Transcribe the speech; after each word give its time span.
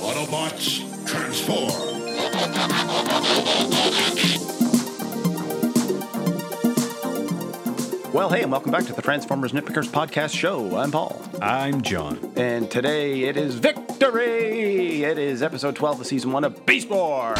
Autobots, 0.00 1.06
transform! 1.06 1.98
Well, 8.12 8.30
hey, 8.30 8.42
and 8.42 8.50
welcome 8.50 8.72
back 8.72 8.84
to 8.86 8.92
the 8.92 9.02
Transformers 9.02 9.52
Nitpickers 9.52 9.88
podcast 9.88 10.34
show. 10.34 10.76
I'm 10.76 10.90
Paul. 10.90 11.20
I'm 11.40 11.82
John. 11.82 12.32
And 12.36 12.70
today 12.70 13.22
it 13.24 13.36
is 13.36 13.54
victory! 13.56 15.04
It 15.04 15.18
is 15.18 15.42
episode 15.42 15.76
12 15.76 16.00
of 16.00 16.06
season 16.06 16.32
1 16.32 16.44
of 16.44 16.66
Beast 16.66 16.88
Wars! 16.88 17.38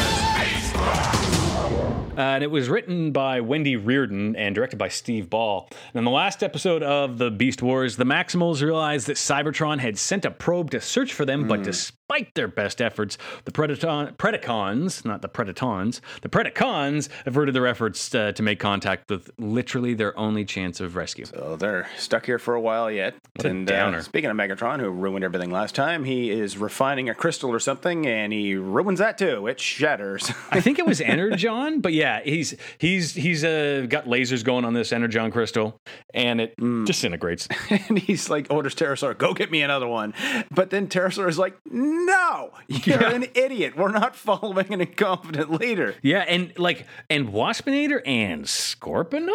Uh, 2.19 2.33
and 2.33 2.43
it 2.43 2.51
was 2.51 2.67
written 2.67 3.13
by 3.13 3.39
Wendy 3.39 3.77
Reardon 3.77 4.35
and 4.35 4.53
directed 4.53 4.75
by 4.75 4.89
Steve 4.89 5.29
Ball. 5.29 5.69
And 5.93 5.99
in 5.99 6.03
the 6.03 6.11
last 6.11 6.43
episode 6.43 6.83
of 6.83 7.17
the 7.17 7.31
Beast 7.31 7.61
Wars, 7.61 7.95
the 7.95 8.03
Maximals 8.03 8.61
realized 8.61 9.07
that 9.07 9.15
Cybertron 9.15 9.79
had 9.79 9.97
sent 9.97 10.25
a 10.25 10.31
probe 10.31 10.69
to 10.71 10.81
search 10.81 11.13
for 11.13 11.23
them, 11.23 11.47
but 11.47 11.63
despite 11.63 12.35
their 12.35 12.49
best 12.49 12.81
efforts, 12.81 13.17
the 13.45 13.51
Predaton- 13.51 14.17
Predacons, 14.17 15.05
not 15.05 15.21
the 15.21 15.29
Predatons, 15.29 16.01
the 16.21 16.27
Predacons 16.27 17.07
averted 17.25 17.55
their 17.55 17.67
efforts 17.67 18.13
uh, 18.13 18.33
to 18.33 18.43
make 18.43 18.59
contact 18.59 19.09
with 19.09 19.31
literally 19.37 19.93
their 19.93 20.17
only 20.19 20.43
chance 20.43 20.81
of 20.81 20.97
rescue. 20.97 21.23
So 21.23 21.55
they're 21.57 21.87
stuck 21.97 22.25
here 22.25 22.39
for 22.39 22.53
a 22.53 22.59
while 22.59 22.91
yet. 22.91 23.15
A 23.41 23.47
and 23.47 23.65
downer. 23.65 23.99
Uh, 23.99 24.01
speaking 24.01 24.29
of 24.29 24.35
Megatron, 24.35 24.81
who 24.81 24.89
ruined 24.89 25.23
everything 25.23 25.51
last 25.51 25.73
time, 25.73 26.03
he 26.03 26.31
is 26.31 26.57
refining 26.57 27.07
a 27.07 27.15
crystal 27.15 27.49
or 27.49 27.59
something, 27.59 28.05
and 28.05 28.33
he 28.33 28.55
ruins 28.55 28.99
that 28.99 29.17
too. 29.17 29.47
It 29.47 29.61
shatters. 29.61 30.33
I 30.51 30.59
think 30.59 30.79
it 30.79 30.85
was 30.85 30.99
Energon, 31.09 31.79
but 31.79 31.93
yeah, 31.93 32.08
he's 32.23 32.55
he's 32.79 33.13
he's 33.13 33.43
uh, 33.43 33.85
got 33.87 34.05
lasers 34.05 34.43
going 34.43 34.65
on 34.65 34.73
this 34.73 34.91
Energon 34.91 35.31
crystal, 35.31 35.77
and 36.13 36.41
it 36.41 36.55
disintegrates. 36.85 37.47
and 37.69 37.97
he's 37.99 38.29
like, 38.29 38.47
orders 38.49 38.75
Terrorsaur, 38.75 39.17
go 39.17 39.33
get 39.33 39.51
me 39.51 39.61
another 39.61 39.87
one. 39.87 40.13
But 40.51 40.69
then 40.71 40.87
Terrorsaur 40.87 41.29
is 41.29 41.37
like, 41.39 41.55
no, 41.65 42.51
you're 42.67 43.01
Yeah. 43.01 43.11
an 43.11 43.25
idiot. 43.35 43.77
We're 43.77 43.91
not 43.91 44.15
following 44.27 44.73
an 44.73 44.81
incompetent 44.81 45.51
leader. 45.61 45.95
Yeah, 46.01 46.25
and 46.27 46.51
like 46.57 46.85
and 47.09 47.29
Waspinator 47.29 48.01
and 48.05 48.45
Scorponok 48.45 49.29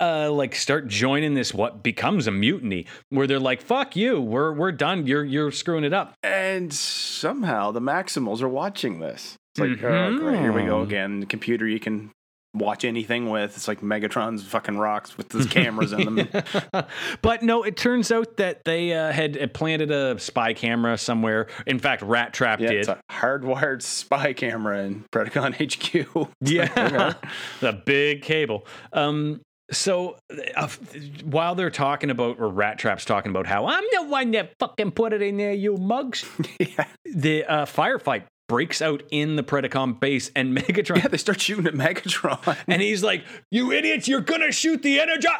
uh 0.00 0.30
like 0.32 0.54
start 0.54 0.88
joining 0.88 1.34
this 1.34 1.54
what 1.54 1.82
becomes 1.82 2.26
a 2.26 2.30
mutiny 2.30 2.86
where 3.10 3.26
they're 3.26 3.38
like, 3.40 3.60
fuck 3.62 3.96
you, 3.96 4.20
we're 4.20 4.52
we're 4.52 4.72
done. 4.72 5.06
You're 5.06 5.24
you're 5.24 5.50
screwing 5.50 5.84
it 5.84 5.92
up. 5.92 6.14
And 6.22 6.72
somehow 6.72 7.70
the 7.72 7.80
Maximals 7.80 8.42
are 8.42 8.48
watching 8.48 9.00
this. 9.00 9.36
It's 9.54 9.60
like, 9.60 9.82
oh, 9.82 10.16
great, 10.18 10.38
here 10.40 10.52
we 10.52 10.64
go 10.64 10.80
Mhm. 10.80 10.84
again. 10.84 11.26
Computer 11.26 11.66
you 11.66 11.80
can 11.80 12.10
watch 12.58 12.84
anything 12.84 13.30
with. 13.30 13.56
It's 13.56 13.68
like 13.68 13.80
Megatron's 13.80 14.42
fucking 14.44 14.76
rocks 14.78 15.16
with 15.16 15.28
those 15.30 15.46
cameras 15.46 15.92
in 15.92 16.14
them. 16.16 16.28
but 17.22 17.42
no, 17.42 17.62
it 17.62 17.76
turns 17.76 18.10
out 18.12 18.36
that 18.38 18.64
they 18.64 18.92
uh, 18.92 19.12
had 19.12 19.52
planted 19.54 19.90
a 19.90 20.18
spy 20.18 20.52
camera 20.54 20.98
somewhere. 20.98 21.46
In 21.66 21.78
fact, 21.78 22.02
Rat 22.02 22.32
Trap 22.32 22.60
Yeah, 22.60 22.68
did. 22.70 22.78
it's 22.80 22.88
a 22.88 23.00
hardwired 23.10 23.82
spy 23.82 24.32
camera 24.32 24.80
in 24.84 25.04
Predacon 25.12 25.54
HQ. 25.54 26.28
Yeah, 26.40 27.14
the 27.60 27.72
big 27.84 28.22
cable. 28.22 28.66
Um, 28.92 29.40
so 29.70 30.16
uh, 30.56 30.68
while 31.24 31.54
they're 31.54 31.70
talking 31.70 32.08
about, 32.10 32.38
or 32.40 32.48
Rat 32.48 32.78
Trap's 32.78 33.04
talking 33.04 33.30
about 33.30 33.46
how 33.46 33.66
I'm 33.66 33.84
the 33.92 34.04
one 34.04 34.30
that 34.30 34.52
fucking 34.58 34.92
put 34.92 35.12
it 35.12 35.20
in 35.20 35.36
there, 35.36 35.52
you 35.52 35.76
mugs. 35.76 36.24
yeah. 36.58 36.86
The 37.04 37.44
uh, 37.44 37.66
firefight 37.66 38.22
breaks 38.48 38.82
out 38.82 39.02
in 39.10 39.36
the 39.36 39.42
Predacon 39.42 39.98
base, 40.00 40.30
and 40.34 40.56
Megatron, 40.58 40.98
yeah, 41.02 41.08
they 41.08 41.16
start 41.16 41.40
shooting 41.40 41.66
at 41.66 41.74
Megatron. 41.74 42.58
and 42.66 42.82
he's 42.82 43.02
like, 43.02 43.24
"You 43.50 43.72
idiots! 43.72 44.08
You're 44.08 44.20
gonna 44.20 44.52
shoot 44.52 44.82
the 44.82 44.98
Energon!" 45.00 45.32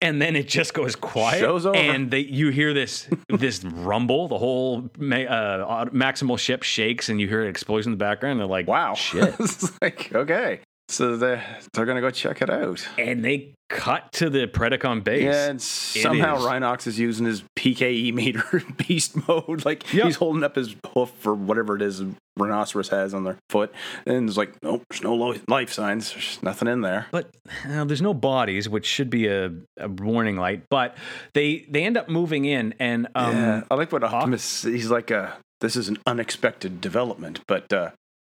And 0.00 0.22
then 0.22 0.36
it 0.36 0.46
just 0.46 0.74
goes 0.74 0.94
quiet, 0.94 1.40
Show's 1.40 1.66
over. 1.66 1.76
and 1.76 2.08
they, 2.08 2.20
you 2.20 2.50
hear 2.50 2.72
this 2.72 3.08
this 3.28 3.64
rumble. 3.64 4.28
The 4.28 4.38
whole 4.38 4.84
uh, 4.96 5.86
maximal 5.86 6.38
ship 6.38 6.62
shakes, 6.62 7.08
and 7.08 7.20
you 7.20 7.26
hear 7.26 7.42
an 7.42 7.48
explosion 7.48 7.92
in 7.92 7.98
the 7.98 8.04
background. 8.04 8.38
They're 8.38 8.46
like, 8.46 8.68
wow. 8.68 8.94
shit!" 8.94 9.34
it's 9.40 9.72
like, 9.82 10.14
okay. 10.14 10.60
So 10.90 11.16
they're, 11.18 11.44
they're 11.74 11.84
going 11.84 11.96
to 11.96 12.00
go 12.00 12.10
check 12.10 12.40
it 12.40 12.48
out. 12.48 12.86
and 12.96 13.22
they 13.24 13.52
cut 13.68 14.10
to 14.12 14.30
the 14.30 14.46
Predacon 14.46 15.04
base. 15.04 15.22
Yeah, 15.22 15.48
and 15.50 15.60
somehow 15.60 16.36
is. 16.38 16.42
Rhinox 16.44 16.86
is 16.86 16.98
using 16.98 17.26
his 17.26 17.42
PKE 17.58 18.14
meter 18.14 18.62
beast 18.78 19.28
mode. 19.28 19.66
Like 19.66 19.92
Yep. 19.92 20.06
he's 20.06 20.16
holding 20.16 20.42
up 20.44 20.56
his 20.56 20.74
hoof 20.94 21.26
or 21.26 21.34
whatever 21.34 21.76
it 21.76 21.82
is 21.82 22.02
rhinoceros 22.38 22.88
has 22.88 23.12
on 23.12 23.24
their 23.24 23.36
foot. 23.50 23.70
And 24.06 24.28
it's 24.28 24.38
like, 24.38 24.54
nope, 24.62 24.82
there's 24.88 25.02
no 25.02 25.14
life 25.48 25.72
signs. 25.72 26.12
There's 26.14 26.42
nothing 26.42 26.68
in 26.68 26.80
there. 26.80 27.06
But 27.10 27.34
uh, 27.68 27.84
there's 27.84 28.00
no 28.00 28.14
bodies, 28.14 28.66
which 28.68 28.86
should 28.86 29.10
be 29.10 29.26
a, 29.26 29.52
a 29.78 29.88
warning 29.88 30.36
light. 30.36 30.62
But 30.70 30.96
they 31.34 31.66
they 31.68 31.84
end 31.84 31.98
up 31.98 32.08
moving 32.08 32.46
in, 32.46 32.74
and 32.78 33.08
um, 33.14 33.36
yeah, 33.36 33.62
I 33.70 33.74
like 33.74 33.92
what 33.92 34.04
Optimus. 34.04 34.62
He's 34.62 34.90
like, 34.90 35.10
uh, 35.10 35.32
this 35.60 35.76
is 35.76 35.88
an 35.90 35.98
unexpected 36.06 36.80
development, 36.80 37.40
but 37.46 37.70
uh, 37.72 37.90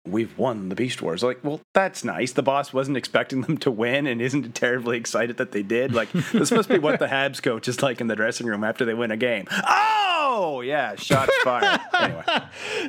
we've 0.06 0.36
won 0.36 0.68
the 0.68 0.74
Beast 0.74 1.00
Wars. 1.02 1.22
Like, 1.22 1.38
well, 1.42 1.60
that's 1.72 2.04
nice. 2.04 2.32
The 2.32 2.42
boss 2.42 2.72
wasn't 2.72 2.96
expecting 2.96 3.42
them 3.42 3.58
to 3.58 3.70
win 3.70 4.06
and 4.06 4.20
isn't 4.20 4.54
terribly 4.54 4.96
excited 4.96 5.36
that 5.36 5.52
they 5.52 5.62
did. 5.62 5.94
Like, 5.94 6.10
this 6.12 6.50
must 6.50 6.68
be 6.68 6.78
what 6.78 6.98
the 6.98 7.06
Habs 7.12 7.42
coach 7.42 7.68
is 7.68 7.82
like 7.82 8.00
in 8.00 8.08
the 8.08 8.16
dressing 8.16 8.46
room 8.46 8.64
after 8.64 8.84
they 8.84 8.94
win 8.94 9.10
a 9.10 9.16
game. 9.16 9.46
Oh, 9.50 10.21
Oh, 10.34 10.60
yeah, 10.62 10.94
shots 10.96 11.30
fired. 11.44 11.80
anyway, 12.00 12.22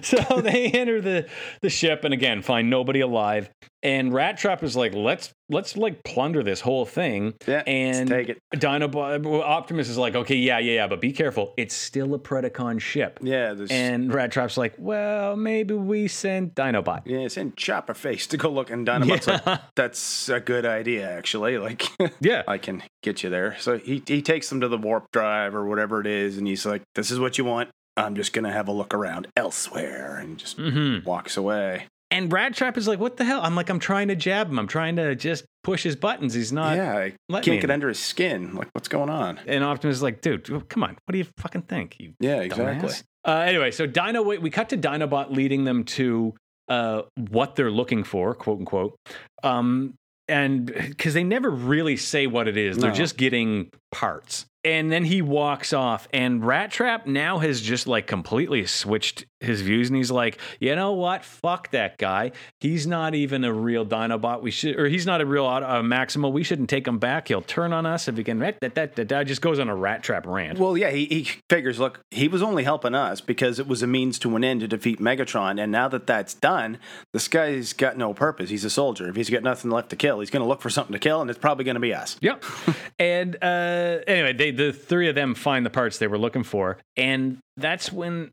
so 0.01 0.39
they 0.41 0.67
enter 0.67 1.01
the 1.01 1.27
the 1.61 1.69
ship, 1.69 2.03
and 2.03 2.13
again 2.13 2.41
find 2.41 2.69
nobody 2.69 3.01
alive. 3.01 3.49
And 3.81 4.13
Rat 4.13 4.37
Trap 4.37 4.63
is 4.63 4.77
like, 4.77 4.93
let's 4.93 5.33
let's 5.49 5.75
like 5.75 6.03
plunder 6.05 6.41
this 6.41 6.61
whole 6.61 6.85
thing. 6.85 7.33
yeah, 7.45 7.63
And 7.67 8.07
take 8.07 8.29
it. 8.29 8.39
Dinobot 8.55 9.25
Optimus 9.43 9.89
is 9.89 9.97
like, 9.97 10.15
okay, 10.15 10.35
yeah, 10.35 10.59
yeah, 10.59 10.73
yeah, 10.75 10.87
but 10.87 11.01
be 11.01 11.11
careful. 11.11 11.53
It's 11.57 11.75
still 11.75 12.13
a 12.13 12.19
Predacon 12.19 12.79
ship. 12.79 13.19
Yeah, 13.21 13.53
there's. 13.53 13.69
And 13.71 14.13
Rat 14.13 14.31
Trap's 14.31 14.55
like, 14.55 14.73
well, 14.77 15.35
maybe 15.35 15.73
we 15.73 16.07
send 16.07 16.55
Dinobot. 16.55 17.01
yeah, 17.05 17.27
send 17.27 17.57
Chopper 17.57 17.93
Face 17.93 18.25
to 18.27 18.37
go 18.37 18.49
look, 18.49 18.69
and 18.71 18.87
Dinobot's 18.87 19.27
like, 19.45 19.59
"That's 19.75 20.29
a 20.29 20.39
good 20.39 20.65
idea, 20.65 21.09
actually. 21.11 21.57
Like, 21.57 21.83
Yeah. 22.21 22.43
I 22.47 22.57
can 22.57 22.83
get 23.03 23.21
you 23.23 23.29
there." 23.29 23.55
So 23.59 23.77
he 23.77 24.01
he 24.07 24.21
takes 24.21 24.49
them 24.49 24.61
to 24.61 24.67
the 24.67 24.77
warp 24.77 25.05
drive 25.13 25.53
or 25.53 25.65
whatever 25.65 26.01
it 26.01 26.07
is, 26.07 26.37
and 26.37 26.47
he's 26.47 26.65
like, 26.65 26.81
"This 26.95 27.11
is 27.11 27.19
what 27.19 27.37
you 27.37 27.45
want. 27.45 27.69
I'm 27.95 28.15
just 28.15 28.33
gonna 28.33 28.51
have 28.51 28.67
a 28.67 28.71
look 28.71 28.93
around 28.93 29.27
elsewhere," 29.37 30.17
and 30.17 30.37
just 30.37 30.57
Mm-hmm. 30.57 31.07
walks 31.07 31.37
away. 31.37 31.85
And 32.11 32.31
Rat 32.31 32.53
Trap 32.53 32.77
is 32.77 32.87
like, 32.87 32.99
what 32.99 33.17
the 33.17 33.25
hell? 33.25 33.41
I'm 33.41 33.55
like, 33.55 33.71
I'm 33.71 33.79
trying 33.79 34.09
to 34.09 34.15
jab 34.15 34.47
him. 34.47 34.59
I'm 34.59 34.67
trying 34.67 34.97
to 34.97 35.15
just 35.15 35.45
push 35.63 35.81
his 35.81 35.95
buttons. 35.95 36.35
He's 36.35 36.51
not. 36.51 36.75
yeah, 36.77 36.95
I 36.95 37.41
can't 37.41 37.45
get 37.59 37.63
in. 37.63 37.71
under 37.71 37.87
his 37.87 37.97
skin. 37.97 38.53
Like, 38.53 38.69
what's 38.73 38.87
going 38.87 39.09
on? 39.09 39.39
And 39.47 39.63
Optimus 39.63 39.95
is 39.95 40.03
like, 40.03 40.21
dude, 40.21 40.45
come 40.69 40.83
on. 40.83 40.89
What 41.05 41.11
do 41.13 41.17
you 41.17 41.25
fucking 41.39 41.63
think? 41.63 41.95
You 41.99 42.13
Yeah, 42.19 42.41
exactly. 42.41 42.93
Uh, 43.27 43.31
anyway, 43.47 43.71
so 43.71 43.87
Dino, 43.87 44.21
we 44.21 44.37
we 44.37 44.51
cut 44.51 44.69
to 44.69 44.77
Dinobot 44.77 45.31
leading 45.31 45.63
them 45.63 45.85
to 45.85 46.35
uh, 46.69 47.01
what 47.31 47.55
they're 47.55 47.71
looking 47.71 48.03
for, 48.03 48.35
quote 48.35 48.59
unquote. 48.59 48.95
Um, 49.41 49.95
and 50.27 50.65
because 50.67 51.13
they 51.13 51.23
never 51.23 51.49
really 51.49 51.97
say 51.97 52.27
what 52.27 52.47
it 52.47 52.57
is, 52.57 52.77
they're 52.77 52.91
just 52.91 53.17
getting 53.17 53.71
parts. 53.91 54.45
And 54.65 54.89
then 54.89 55.03
he 55.03 55.21
walks 55.21 55.73
off, 55.73 56.07
and 56.13 56.45
Rat 56.45 56.71
Trap 56.71 57.05
now 57.05 57.39
has 57.39 57.61
just 57.61 57.85
like 57.85 58.07
completely 58.07 58.65
switched 58.65 59.25
his 59.43 59.61
views, 59.61 59.89
and 59.89 59.97
he's 59.97 60.11
like, 60.11 60.39
you 60.59 60.75
know 60.75 60.93
what? 60.93 61.23
Fuck 61.23 61.71
that 61.71 61.97
guy. 61.97 62.31
He's 62.59 62.87
not 62.87 63.15
even 63.15 63.43
a 63.43 63.53
real 63.53 63.85
Dinobot. 63.85 64.41
We 64.41 64.51
should, 64.51 64.79
or 64.79 64.87
he's 64.87 65.05
not 65.05 65.21
a 65.21 65.25
real 65.25 65.45
uh, 65.45 65.81
Maximal. 65.81 66.31
We 66.31 66.43
shouldn't 66.43 66.69
take 66.69 66.87
him 66.87 66.99
back. 66.99 67.27
He'll 67.27 67.41
turn 67.41 67.73
on 67.73 67.85
us 67.85 68.07
if 68.07 68.17
he 68.17 68.23
can. 68.23 68.39
That 68.39 68.59
that 68.75 68.95
that, 68.95 69.07
da, 69.07 69.23
just 69.23 69.41
goes 69.41 69.59
on 69.59 69.69
a 69.69 69.75
Rat 69.75 70.03
Trap 70.03 70.25
rant. 70.25 70.59
Well, 70.59 70.77
yeah, 70.77 70.91
he, 70.91 71.05
he 71.05 71.29
figures, 71.49 71.79
look, 71.79 72.01
he 72.11 72.27
was 72.27 72.41
only 72.41 72.63
helping 72.63 72.95
us 72.95 73.21
because 73.21 73.59
it 73.59 73.67
was 73.67 73.83
a 73.83 73.87
means 73.87 74.19
to 74.19 74.35
an 74.35 74.43
end 74.43 74.61
to 74.61 74.67
defeat 74.67 74.99
Megatron. 74.99 75.61
And 75.61 75.71
now 75.71 75.87
that 75.89 76.07
that's 76.07 76.33
done, 76.33 76.77
this 77.13 77.27
guy's 77.27 77.73
got 77.73 77.97
no 77.97 78.13
purpose. 78.13 78.49
He's 78.49 78.65
a 78.65 78.69
soldier. 78.69 79.09
If 79.09 79.15
he's 79.15 79.29
got 79.29 79.43
nothing 79.43 79.71
left 79.71 79.89
to 79.91 79.95
kill, 79.95 80.19
he's 80.19 80.29
going 80.29 80.43
to 80.43 80.47
look 80.47 80.61
for 80.61 80.69
something 80.69 80.93
to 80.93 80.99
kill, 80.99 81.21
and 81.21 81.29
it's 81.29 81.39
probably 81.39 81.65
going 81.65 81.75
to 81.75 81.81
be 81.81 81.93
us. 81.93 82.17
Yep. 82.21 82.43
and 82.99 83.35
uh, 83.41 83.99
anyway, 84.07 84.33
they 84.33 84.51
the 84.51 84.73
three 84.73 85.09
of 85.09 85.15
them 85.15 85.35
find 85.35 85.65
the 85.65 85.69
parts 85.69 85.97
they 85.97 86.07
were 86.07 86.17
looking 86.17 86.43
for, 86.43 86.77
and 86.95 87.39
that's 87.57 87.91
when 87.91 88.31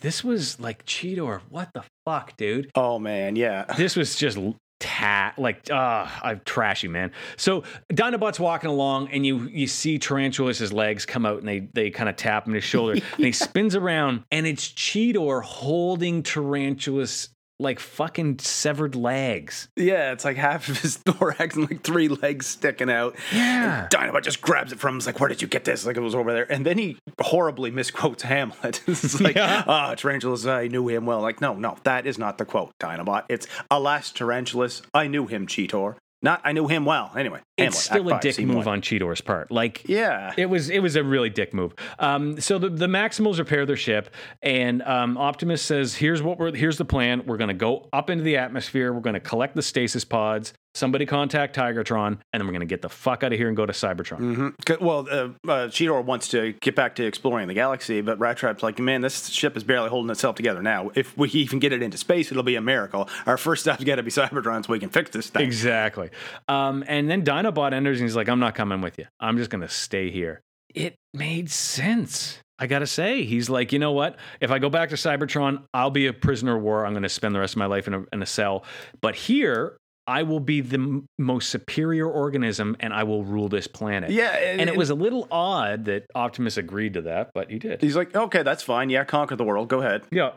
this 0.00 0.22
was 0.24 0.58
like 0.60 0.84
Cheetor. 0.86 1.40
What 1.50 1.72
the 1.74 1.84
fuck, 2.04 2.36
dude? 2.36 2.70
Oh, 2.74 2.98
man, 2.98 3.36
yeah. 3.36 3.64
This 3.76 3.94
was 3.94 4.16
just 4.16 4.38
tat 4.78 5.38
like 5.38 5.70
uh 5.70 6.06
I'm 6.22 6.40
trashy 6.44 6.88
man. 6.88 7.12
So 7.36 7.64
Dinobot's 7.92 8.38
walking 8.38 8.68
along 8.68 9.08
and 9.08 9.24
you 9.24 9.48
you 9.48 9.66
see 9.66 9.98
Tarantulas' 9.98 10.72
legs 10.72 11.06
come 11.06 11.24
out 11.24 11.38
and 11.38 11.48
they 11.48 11.68
they 11.72 11.90
kind 11.90 12.08
of 12.08 12.16
tap 12.16 12.46
him 12.46 12.52
in 12.52 12.56
his 12.56 12.64
shoulder 12.64 12.92
and 12.92 13.24
he 13.24 13.32
spins 13.32 13.74
around 13.74 14.24
and 14.30 14.46
it's 14.46 14.68
Cheetor 14.68 15.42
holding 15.42 16.22
Tarantulas 16.22 17.30
like 17.58 17.80
fucking 17.80 18.38
severed 18.38 18.94
legs. 18.94 19.68
Yeah, 19.76 20.12
it's 20.12 20.24
like 20.24 20.36
half 20.36 20.68
of 20.68 20.80
his 20.80 20.96
thorax 21.06 21.56
and 21.56 21.70
like 21.70 21.82
three 21.82 22.08
legs 22.08 22.46
sticking 22.46 22.90
out. 22.90 23.16
Yeah. 23.32 23.82
And 23.82 23.90
Dinobot 23.90 24.22
just 24.22 24.40
grabs 24.40 24.72
it 24.72 24.78
from 24.78 24.94
him. 24.94 25.00
He's 25.00 25.06
like, 25.06 25.20
Where 25.20 25.28
did 25.28 25.42
you 25.42 25.48
get 25.48 25.64
this? 25.64 25.86
Like 25.86 25.96
it 25.96 26.00
was 26.00 26.14
over 26.14 26.32
there. 26.32 26.50
And 26.50 26.66
then 26.66 26.78
he 26.78 26.98
horribly 27.20 27.70
misquotes 27.70 28.22
Hamlet. 28.22 28.82
it's 28.86 29.20
like, 29.20 29.36
Yeah. 29.36 29.64
Ah, 29.66 29.94
Tarantulas, 29.94 30.46
I 30.46 30.68
knew 30.68 30.88
him 30.88 31.06
well. 31.06 31.20
Like, 31.20 31.40
no, 31.40 31.54
no, 31.54 31.76
that 31.84 32.06
is 32.06 32.18
not 32.18 32.38
the 32.38 32.44
quote, 32.44 32.72
Dinobot. 32.78 33.24
It's, 33.28 33.46
Alas, 33.70 34.10
Tarantulas, 34.12 34.82
I 34.92 35.06
knew 35.06 35.26
him, 35.26 35.46
Cheetor. 35.46 35.96
Not 36.22 36.40
I 36.44 36.52
knew 36.52 36.66
him 36.66 36.84
well. 36.84 37.12
Anyway, 37.16 37.40
it's 37.56 37.88
Hamlet, 37.88 38.02
still 38.04 38.10
a 38.10 38.14
Act 38.14 38.22
dick 38.22 38.46
move 38.46 38.66
on 38.66 38.80
Cheetor's 38.80 39.20
part. 39.20 39.50
Like, 39.50 39.86
Yeah. 39.86 40.32
It 40.36 40.46
was 40.46 40.70
it 40.70 40.80
was 40.80 40.96
a 40.96 41.04
really 41.04 41.30
dick 41.30 41.52
move. 41.52 41.74
Um, 41.98 42.40
so 42.40 42.58
the, 42.58 42.70
the 42.70 42.86
Maximals 42.86 43.38
repair 43.38 43.66
their 43.66 43.76
ship, 43.76 44.14
and 44.42 44.82
um, 44.82 45.18
Optimus 45.18 45.60
says, 45.62 45.94
"Here's 45.94 46.22
what 46.22 46.38
we're 46.38 46.54
here's 46.54 46.78
the 46.78 46.84
plan. 46.84 47.22
We're 47.26 47.36
going 47.36 47.48
to 47.48 47.54
go 47.54 47.88
up 47.92 48.08
into 48.08 48.24
the 48.24 48.38
atmosphere. 48.38 48.92
We're 48.92 49.00
going 49.00 49.14
to 49.14 49.20
collect 49.20 49.54
the 49.54 49.62
stasis 49.62 50.04
pods. 50.04 50.54
Somebody 50.76 51.06
contact 51.06 51.56
Tigertron, 51.56 52.06
and 52.06 52.20
then 52.32 52.46
we're 52.46 52.52
going 52.52 52.60
to 52.60 52.66
get 52.66 52.82
the 52.82 52.88
fuck 52.88 53.22
out 53.24 53.32
of 53.32 53.38
here 53.38 53.48
and 53.48 53.56
go 53.56 53.64
to 53.64 53.72
Cybertron." 53.72 54.18
hmm 54.18 54.84
Well, 54.84 55.06
uh, 55.10 55.14
uh, 55.14 55.68
Cheetor 55.68 56.04
wants 56.04 56.28
to 56.28 56.52
get 56.60 56.74
back 56.74 56.96
to 56.96 57.04
exploring 57.06 57.48
the 57.48 57.54
galaxy, 57.54 58.00
but 58.00 58.18
Rat 58.18 58.36
Trap's 58.36 58.62
like, 58.62 58.78
man, 58.78 59.00
this 59.00 59.28
ship 59.28 59.56
is 59.56 59.64
barely 59.64 59.88
holding 59.88 60.10
itself 60.10 60.36
together 60.36 60.62
now. 60.62 60.90
If 60.94 61.16
we 61.16 61.28
even 61.30 61.58
get 61.58 61.72
it 61.72 61.82
into 61.82 61.96
space, 61.96 62.30
it'll 62.30 62.42
be 62.42 62.56
a 62.56 62.60
miracle. 62.60 63.08
Our 63.24 63.38
first 63.38 63.62
stop's 63.62 63.84
got 63.84 63.96
to 63.96 64.02
be 64.02 64.10
Cybertron 64.10 64.66
so 64.66 64.72
we 64.72 64.78
can 64.78 64.90
fix 64.90 65.10
this 65.10 65.30
thing. 65.30 65.42
Exactly. 65.42 66.10
Um, 66.48 66.84
and 66.86 67.08
then 67.10 67.24
Dinobot 67.24 67.72
enters 67.72 67.98
and 67.98 68.08
he's 68.08 68.16
like, 68.16 68.28
I'm 68.28 68.40
not 68.40 68.54
coming 68.54 68.80
with 68.80 68.98
you. 68.98 69.06
I'm 69.18 69.38
just 69.38 69.50
going 69.50 69.62
to 69.62 69.68
stay 69.68 70.10
here. 70.10 70.42
It 70.74 70.96
made 71.14 71.50
sense. 71.50 72.38
I 72.58 72.66
got 72.66 72.78
to 72.80 72.86
say, 72.86 73.24
he's 73.24 73.50
like, 73.50 73.72
you 73.72 73.78
know 73.78 73.92
what? 73.92 74.16
If 74.40 74.50
I 74.50 74.58
go 74.58 74.70
back 74.70 74.88
to 74.90 74.94
Cybertron, 74.96 75.62
I'll 75.74 75.90
be 75.90 76.06
a 76.06 76.12
prisoner 76.12 76.56
of 76.56 76.62
war. 76.62 76.86
I'm 76.86 76.92
going 76.92 77.02
to 77.02 77.08
spend 77.08 77.34
the 77.34 77.40
rest 77.40 77.54
of 77.54 77.58
my 77.58 77.66
life 77.66 77.86
in 77.86 77.94
a, 77.94 78.04
in 78.12 78.22
a 78.22 78.26
cell. 78.26 78.64
But 79.00 79.14
here, 79.14 79.76
I 80.06 80.22
will 80.22 80.40
be 80.40 80.60
the 80.60 80.76
m- 80.76 81.08
most 81.18 81.50
superior 81.50 82.08
organism 82.08 82.76
and 82.80 82.92
I 82.92 83.02
will 83.02 83.24
rule 83.24 83.48
this 83.48 83.66
planet. 83.66 84.10
Yeah, 84.10 84.30
And 84.30 84.68
it 84.68 84.76
was 84.76 84.90
a 84.90 84.94
little 84.94 85.26
odd 85.30 85.86
that 85.86 86.06
Optimus 86.14 86.56
agreed 86.56 86.94
to 86.94 87.02
that, 87.02 87.30
but 87.34 87.50
he 87.50 87.58
did. 87.58 87.80
He's 87.80 87.96
like, 87.96 88.14
okay, 88.14 88.42
that's 88.42 88.62
fine. 88.62 88.90
Yeah, 88.90 89.04
conquer 89.04 89.36
the 89.36 89.44
world. 89.44 89.68
Go 89.68 89.80
ahead. 89.80 90.02
Yeah. 90.10 90.32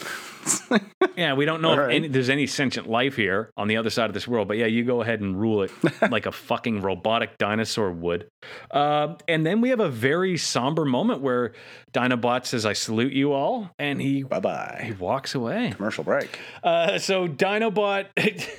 yeah, 1.16 1.34
we 1.34 1.46
don't 1.46 1.62
know 1.62 1.74
if 1.74 1.80
right. 1.80 1.96
any, 1.96 2.08
there's 2.08 2.30
any 2.30 2.48
sentient 2.48 2.90
life 2.90 3.16
here 3.16 3.52
on 3.58 3.68
the 3.68 3.78
other 3.78 3.90
side 3.90 4.10
of 4.10 4.14
this 4.14 4.28
world, 4.28 4.48
but 4.48 4.58
yeah, 4.58 4.66
you 4.66 4.84
go 4.84 5.02
ahead 5.02 5.22
and 5.22 5.40
rule 5.40 5.64
it 5.64 5.72
like 6.10 6.26
a 6.26 6.32
fucking 6.32 6.82
robotic 6.82 7.38
dinosaur 7.38 7.92
would. 7.92 8.30
Uh, 8.72 9.16
and 9.28 9.46
then 9.46 9.62
we 9.62 9.70
have 9.70 9.80
a 9.80 9.90
very 9.90 10.38
somber 10.38 10.86
moment 10.86 11.22
where 11.22 11.54
Dinobot 11.94 12.46
says, 12.46 12.66
I 12.66 12.74
salute 12.74 13.14
you 13.14 13.34
all, 13.34 13.70
and 13.78 14.02
he, 14.02 14.24
Bye 14.24 14.40
bye. 14.40 14.82
he 14.86 14.92
walks 14.94 15.36
away. 15.36 15.72
Commercial 15.76 16.04
break. 16.04 16.40
Uh, 16.64 16.98
so 17.00 17.28
Dinobot, 17.28 18.08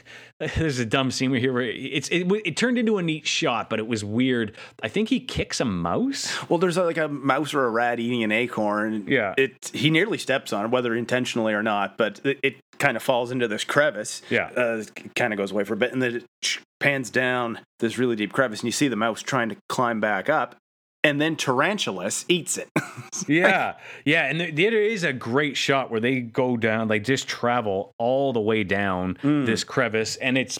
there's 0.56 0.78
a 0.78 0.86
dumb 0.86 1.10
scene 1.10 1.34
here 1.34 1.52
where 1.52 1.62
it's 1.62 2.08
it, 2.08 2.26
it 2.46 2.56
turned 2.56 2.78
into 2.78 2.96
a 2.96 3.02
neat 3.02 3.26
shot, 3.26 3.68
but 3.68 3.78
it 3.78 3.86
was 3.86 4.02
weird. 4.02 4.56
I 4.82 4.88
think 4.88 5.10
he 5.10 5.20
kicks 5.20 5.60
a 5.60 5.66
mouse. 5.66 6.32
Well, 6.48 6.58
there's 6.58 6.78
a, 6.78 6.84
like 6.84 6.96
a 6.96 7.08
mouse 7.08 7.52
or 7.52 7.66
a 7.66 7.70
rat 7.70 8.00
eating 8.00 8.24
an 8.24 8.32
acorn. 8.32 9.04
Yeah. 9.06 9.34
It 9.36 9.70
he 9.74 9.90
nearly 9.90 10.16
steps 10.16 10.54
on 10.54 10.64
it, 10.64 10.68
whether 10.70 10.94
intentionally 10.94 11.52
or 11.52 11.62
not, 11.62 11.98
but 11.98 12.20
it, 12.24 12.38
it 12.42 12.56
kind 12.78 12.96
of 12.96 13.02
falls 13.02 13.30
into 13.30 13.48
this 13.48 13.64
crevice. 13.64 14.22
Yeah. 14.30 14.46
Uh, 14.56 14.84
kind 15.14 15.34
of 15.34 15.36
goes 15.36 15.52
away 15.52 15.64
for 15.64 15.74
a 15.74 15.76
bit, 15.76 15.92
and 15.92 16.00
then 16.00 16.16
it 16.16 16.58
pans 16.78 17.10
down 17.10 17.60
this 17.80 17.98
really 17.98 18.16
deep 18.16 18.32
crevice, 18.32 18.60
and 18.60 18.66
you 18.66 18.72
see 18.72 18.88
the 18.88 18.96
mouse 18.96 19.22
trying 19.22 19.50
to 19.50 19.56
climb 19.68 20.00
back 20.00 20.30
up, 20.30 20.56
and 21.02 21.20
then 21.20 21.36
Tarantulas 21.36 22.24
eats 22.28 22.58
it. 22.58 22.68
yeah, 23.28 23.76
yeah, 24.04 24.26
and 24.26 24.40
there, 24.40 24.52
there 24.52 24.82
is 24.82 25.04
a 25.04 25.12
great 25.12 25.56
shot 25.56 25.90
where 25.90 26.00
they 26.00 26.20
go 26.20 26.56
down, 26.56 26.88
they 26.88 27.00
just 27.00 27.28
travel 27.28 27.94
all 27.98 28.32
the 28.32 28.40
way 28.40 28.64
down 28.64 29.16
mm. 29.22 29.46
this 29.46 29.64
crevice, 29.64 30.16
and 30.16 30.36
it's 30.36 30.58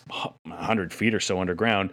hundred 0.49 0.93
feet 0.93 1.15
or 1.15 1.21
so 1.21 1.41
underground. 1.41 1.91